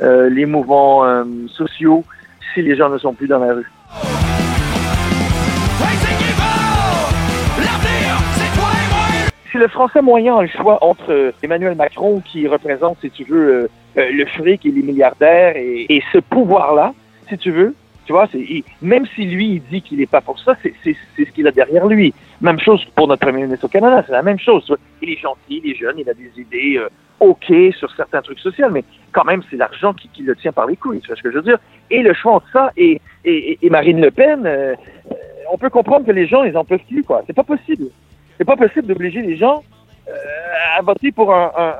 euh, 0.02 0.28
les 0.28 0.46
mouvements 0.46 1.04
euh, 1.04 1.24
sociaux 1.48 2.04
si 2.54 2.62
les 2.62 2.76
gens 2.76 2.88
ne 2.88 2.98
sont 2.98 3.14
plus 3.14 3.28
dans 3.28 3.38
la 3.38 3.54
rue. 3.54 3.66
Si 9.50 9.56
le 9.56 9.68
français 9.68 10.02
moyen 10.02 10.36
a 10.36 10.42
le 10.42 10.48
choix 10.48 10.78
entre 10.84 11.10
euh, 11.10 11.32
Emmanuel 11.42 11.74
Macron, 11.74 12.20
qui 12.20 12.46
représente, 12.46 12.98
si 13.00 13.10
tu 13.10 13.24
veux, 13.24 13.48
euh, 13.48 13.68
euh, 13.96 14.10
le 14.12 14.26
fric 14.26 14.66
et 14.66 14.70
les 14.70 14.82
milliardaires, 14.82 15.56
et, 15.56 15.86
et 15.88 16.02
ce 16.12 16.18
pouvoir-là, 16.18 16.92
si 17.30 17.38
tu 17.38 17.50
veux, 17.50 17.74
tu 18.04 18.12
vois, 18.12 18.26
il- 18.34 18.62
même 18.82 19.06
si 19.14 19.24
lui, 19.24 19.46
il 19.54 19.62
dit 19.70 19.80
qu'il 19.80 19.98
n'est 20.00 20.06
pas 20.06 20.20
pour 20.20 20.38
ça, 20.38 20.54
c'est, 20.62 20.74
ce 20.84 21.22
qu'il 21.30 21.46
a 21.46 21.50
derrière 21.50 21.86
lui. 21.86 22.12
Même 22.42 22.60
chose 22.60 22.84
pour 22.94 23.08
notre 23.08 23.24
premier 23.26 23.42
ministre 23.44 23.64
au 23.64 23.68
Canada, 23.68 24.02
c'est 24.06 24.12
la 24.12 24.22
même 24.22 24.38
chose. 24.38 24.70
Il 25.00 25.10
est 25.10 25.16
gentil, 25.18 25.62
il 25.64 25.70
est 25.70 25.74
jeune, 25.76 25.96
il 25.98 26.08
a 26.10 26.14
des 26.14 26.30
idées 26.36 26.76
euh, 26.78 26.88
OK 27.20 27.52
sur 27.78 27.90
certains 27.96 28.22
trucs 28.22 28.38
sociaux, 28.38 28.68
mais 28.70 28.84
quand 29.12 29.24
même, 29.24 29.42
c'est 29.50 29.56
l'argent 29.56 29.92
qui, 29.92 30.08
qui 30.08 30.22
le 30.22 30.36
tient 30.36 30.52
par 30.52 30.66
les 30.66 30.76
couilles, 30.76 31.00
tu 31.00 31.08
vois 31.08 31.16
ce 31.16 31.22
que 31.22 31.30
je 31.30 31.36
veux 31.36 31.42
dire? 31.42 31.58
Et 31.90 32.02
le 32.02 32.14
choix 32.14 32.32
entre 32.34 32.50
ça 32.52 32.70
et, 32.76 33.00
et, 33.24 33.58
et- 33.62 33.70
Marine 33.70 34.00
Le 34.00 34.10
Pen, 34.10 34.46
euh, 34.46 34.74
euh, 35.10 35.14
on 35.50 35.58
peut 35.58 35.70
comprendre 35.70 36.06
que 36.06 36.12
les 36.12 36.26
gens, 36.26 36.44
ils 36.44 36.56
en 36.56 36.64
peuvent 36.64 36.78
plus, 36.88 37.02
quoi. 37.02 37.22
C'est 37.26 37.32
pas 37.32 37.42
possible. 37.42 37.86
C'est 38.36 38.44
pas 38.44 38.56
possible 38.56 38.86
d'obliger 38.86 39.22
les 39.22 39.36
gens 39.36 39.64
euh, 40.08 40.12
à 40.78 40.82
voter 40.82 41.10
pour 41.10 41.34
un, 41.34 41.50
un, 41.56 41.74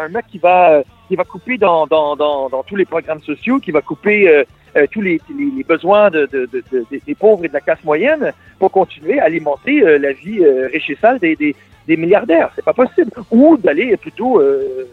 un, 0.00 0.04
un 0.04 0.08
mec 0.08 0.26
qui 0.28 0.38
va, 0.38 0.82
qui 1.08 1.16
va 1.16 1.24
couper 1.24 1.58
dans, 1.58 1.86
dans, 1.86 2.16
dans, 2.16 2.48
dans 2.48 2.62
tous 2.62 2.76
les 2.76 2.84
programmes 2.86 3.20
sociaux, 3.22 3.58
qui 3.58 3.72
va 3.72 3.82
couper 3.82 4.28
euh, 4.28 4.44
euh, 4.76 4.86
tous 4.90 5.00
les, 5.00 5.20
les, 5.36 5.50
les 5.56 5.64
besoins 5.64 6.10
de, 6.10 6.26
de, 6.32 6.46
de, 6.52 6.62
de- 6.72 6.86
des 7.06 7.14
pauvres 7.14 7.44
et 7.44 7.48
de 7.48 7.52
la 7.54 7.60
classe 7.60 7.82
moyenne 7.84 8.32
pour 8.58 8.70
continuer 8.70 9.18
à 9.20 9.24
alimenter 9.24 9.80
la 9.98 10.12
vie 10.12 10.44
riche 10.72 10.90
et 10.90 10.96
sale 11.00 11.18
des, 11.18 11.36
des, 11.36 11.54
des 11.88 11.96
milliardaires. 11.96 12.50
C'est 12.54 12.64
pas 12.64 12.74
possible. 12.74 13.10
Ou 13.32 13.56
d'aller 13.56 13.96
plutôt 13.96 14.40
euh, 14.40 14.86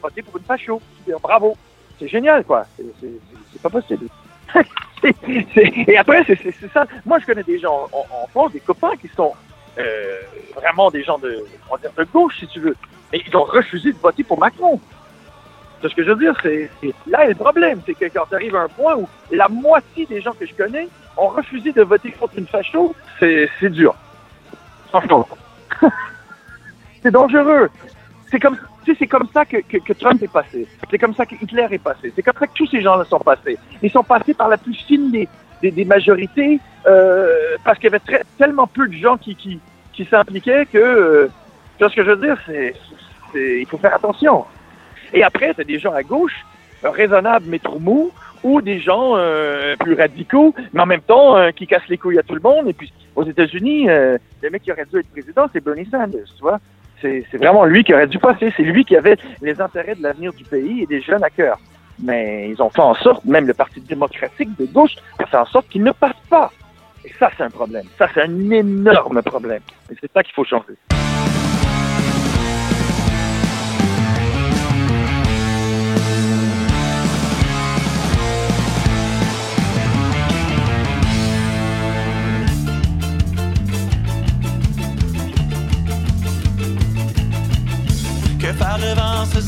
voter 0.00 0.22
pour 0.22 0.36
une 0.36 0.44
facho. 0.44 0.80
Bravo. 1.20 1.56
c'est 1.98 2.06
génial, 2.06 2.44
quoi. 2.44 2.66
C'est- 2.76 3.62
pas 3.62 3.70
possible. 3.70 4.06
Et 5.88 5.98
après, 5.98 6.24
c'est 6.24 6.72
ça. 6.72 6.86
Moi, 7.04 7.18
je 7.18 7.26
connais 7.26 7.42
des 7.42 7.58
gens 7.58 7.88
en, 7.92 8.26
France, 8.28 8.52
des 8.52 8.60
copains 8.60 8.94
qui 9.00 9.08
sont 9.08 9.32
euh, 9.78 10.20
vraiment 10.54 10.92
des 10.92 11.02
gens 11.02 11.18
de, 11.18 11.44
on 11.68 11.76
de 11.76 12.04
gauche, 12.12 12.38
si 12.38 12.46
tu 12.46 12.60
veux. 12.60 12.76
Mais 13.12 13.20
ils 13.26 13.36
ont 13.36 13.42
refusé 13.42 13.92
de 13.92 13.98
voter 13.98 14.22
pour 14.22 14.38
Macron. 14.38 14.80
C'est 15.80 15.88
ce 15.88 15.94
que 15.94 16.04
je 16.04 16.10
veux 16.12 16.20
dire? 16.20 16.34
C'est 16.42 16.70
là 17.08 17.26
le 17.26 17.34
problème, 17.34 17.80
c'est 17.84 17.94
que 17.94 18.04
quand 18.06 18.26
tu 18.28 18.34
arrives 18.36 18.54
à 18.54 18.62
un 18.62 18.68
point 18.68 18.94
où 18.96 19.08
la 19.32 19.48
moitié 19.48 20.06
des 20.06 20.20
gens 20.20 20.32
que 20.32 20.46
je 20.46 20.54
connais 20.54 20.88
ont 21.16 21.28
refusé 21.28 21.72
de 21.72 21.82
voter 21.82 22.12
contre 22.12 22.38
une 22.38 22.46
facho, 22.46 22.94
c'est 23.18 23.48
c'est 23.58 23.70
dur. 23.70 23.94
Franchement. 24.88 25.26
c'est 27.08 27.12
dangereux. 27.12 27.70
C'est 28.30 28.38
comme, 28.38 28.58
c'est 28.84 29.06
comme 29.06 29.28
ça 29.32 29.46
que, 29.46 29.92
Trump 29.94 30.22
est 30.22 30.30
passé. 30.30 30.66
C'est 30.90 30.98
comme 30.98 31.14
ça 31.14 31.24
que 31.24 31.34
Hitler 31.40 31.66
est 31.70 31.82
passé. 31.82 32.12
C'est 32.14 32.22
comme 32.22 32.34
ça 32.38 32.46
que 32.46 32.52
tous 32.54 32.66
ces 32.66 32.82
gens-là 32.82 33.04
sont 33.04 33.18
passés. 33.18 33.56
Ils 33.82 33.90
sont 33.90 34.02
passés 34.02 34.34
par 34.34 34.48
la 34.48 34.58
plus 34.58 34.74
fine 34.74 35.10
des, 35.10 35.84
majorités 35.86 36.60
euh, 36.86 37.56
parce 37.64 37.78
qu'il 37.78 37.90
y 37.90 37.94
avait 37.94 38.22
tellement 38.36 38.66
peu 38.66 38.86
de 38.88 38.92
gens 38.92 39.16
qui, 39.16 39.58
s'impliquaient 40.10 40.66
que, 40.66 40.78
euh, 40.78 41.30
tu 41.78 41.84
vois 41.84 41.90
ce 41.90 41.96
que 41.96 42.04
je 42.04 42.10
veux 42.10 42.26
dire, 42.26 42.38
c'est, 42.46 42.74
il 43.34 43.66
faut 43.66 43.78
faire 43.78 43.94
attention. 43.94 44.44
Et 45.14 45.22
après, 45.22 45.54
tu 45.54 45.62
as 45.62 45.64
des 45.64 45.78
gens 45.78 45.94
à 45.94 46.02
gauche, 46.02 46.44
raisonnables 46.82 47.46
mais 47.48 47.58
trop 47.58 47.78
mous, 47.78 48.10
ou 48.44 48.60
des 48.60 48.80
gens 48.80 49.14
euh, 49.16 49.76
plus 49.76 49.94
radicaux, 49.94 50.54
mais 50.74 50.82
en 50.82 50.86
même 50.86 51.00
temps 51.00 51.36
qui 51.52 51.66
cassent 51.66 51.88
les 51.88 51.96
couilles 51.96 52.18
à 52.18 52.22
tout 52.22 52.34
le 52.34 52.42
monde. 52.42 52.68
Et 52.68 52.74
puis, 52.74 52.92
aux 53.16 53.24
États-Unis, 53.24 53.86
le 53.86 54.50
mec 54.52 54.62
qui 54.62 54.72
aurait 54.72 54.84
dû 54.84 54.98
être 55.00 55.10
président, 55.10 55.46
c'est 55.52 55.64
Bernie 55.64 55.88
Sanders, 55.90 56.28
tu 56.36 56.42
vois? 56.42 56.60
C'est 57.00 57.36
vraiment 57.36 57.64
lui 57.64 57.84
qui 57.84 57.94
aurait 57.94 58.06
dû 58.06 58.18
passer. 58.18 58.52
C'est 58.56 58.62
lui 58.62 58.84
qui 58.84 58.96
avait 58.96 59.16
les 59.40 59.60
intérêts 59.60 59.94
de 59.94 60.02
l'avenir 60.02 60.32
du 60.32 60.44
pays 60.44 60.82
et 60.82 60.86
des 60.86 61.00
jeunes 61.00 61.24
à 61.24 61.30
cœur. 61.30 61.58
Mais 62.00 62.48
ils 62.50 62.62
ont 62.62 62.70
fait 62.70 62.80
en 62.80 62.94
sorte, 62.94 63.24
même 63.24 63.46
le 63.46 63.54
Parti 63.54 63.80
démocratique 63.80 64.56
de 64.58 64.66
gauche 64.66 64.94
a 65.18 65.26
fait 65.26 65.36
en 65.36 65.46
sorte 65.46 65.68
qu'il 65.68 65.82
ne 65.82 65.92
passe 65.92 66.16
pas. 66.30 66.52
Et 67.04 67.12
ça, 67.18 67.30
c'est 67.36 67.44
un 67.44 67.50
problème. 67.50 67.86
Ça, 67.98 68.08
c'est 68.12 68.22
un 68.22 68.50
énorme 68.50 69.22
problème. 69.22 69.62
Et 69.90 69.94
c'est 70.00 70.10
ça 70.12 70.22
qu'il 70.22 70.34
faut 70.34 70.44
changer. 70.44 70.74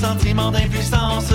Sentiment 0.01 0.51
d'impuissance 0.51 1.33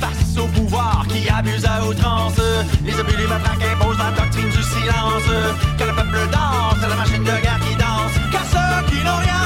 face 0.00 0.36
au 0.36 0.46
pouvoir 0.48 1.06
qui 1.08 1.28
abuse 1.28 1.64
à 1.64 1.86
outrance. 1.86 2.40
Les 2.84 2.98
abus, 2.98 3.16
les 3.16 3.26
matraques 3.26 3.62
imposent 3.72 3.98
la 3.98 4.10
doctrine 4.10 4.48
du 4.48 4.62
silence. 4.62 5.28
Que 5.78 5.84
le 5.84 5.94
peuple 5.94 6.18
danse, 6.32 6.80
la 6.80 6.96
machine 6.96 7.22
de 7.22 7.36
guerre 7.42 7.60
qui 7.66 7.76
danse. 7.76 8.14
Car 8.32 8.44
ceux 8.52 8.90
qui 8.90 9.04
n'ont 9.04 9.20
rien, 9.26 9.42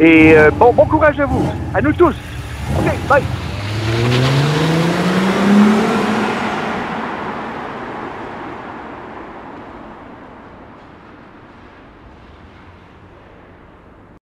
et 0.00 0.32
euh, 0.36 0.50
bon, 0.50 0.72
bon 0.72 0.86
courage 0.86 1.20
à 1.20 1.26
vous, 1.26 1.46
à 1.74 1.80
nous 1.82 1.92
tous. 1.92 2.14
OK, 2.78 3.08
bye. 3.08 3.22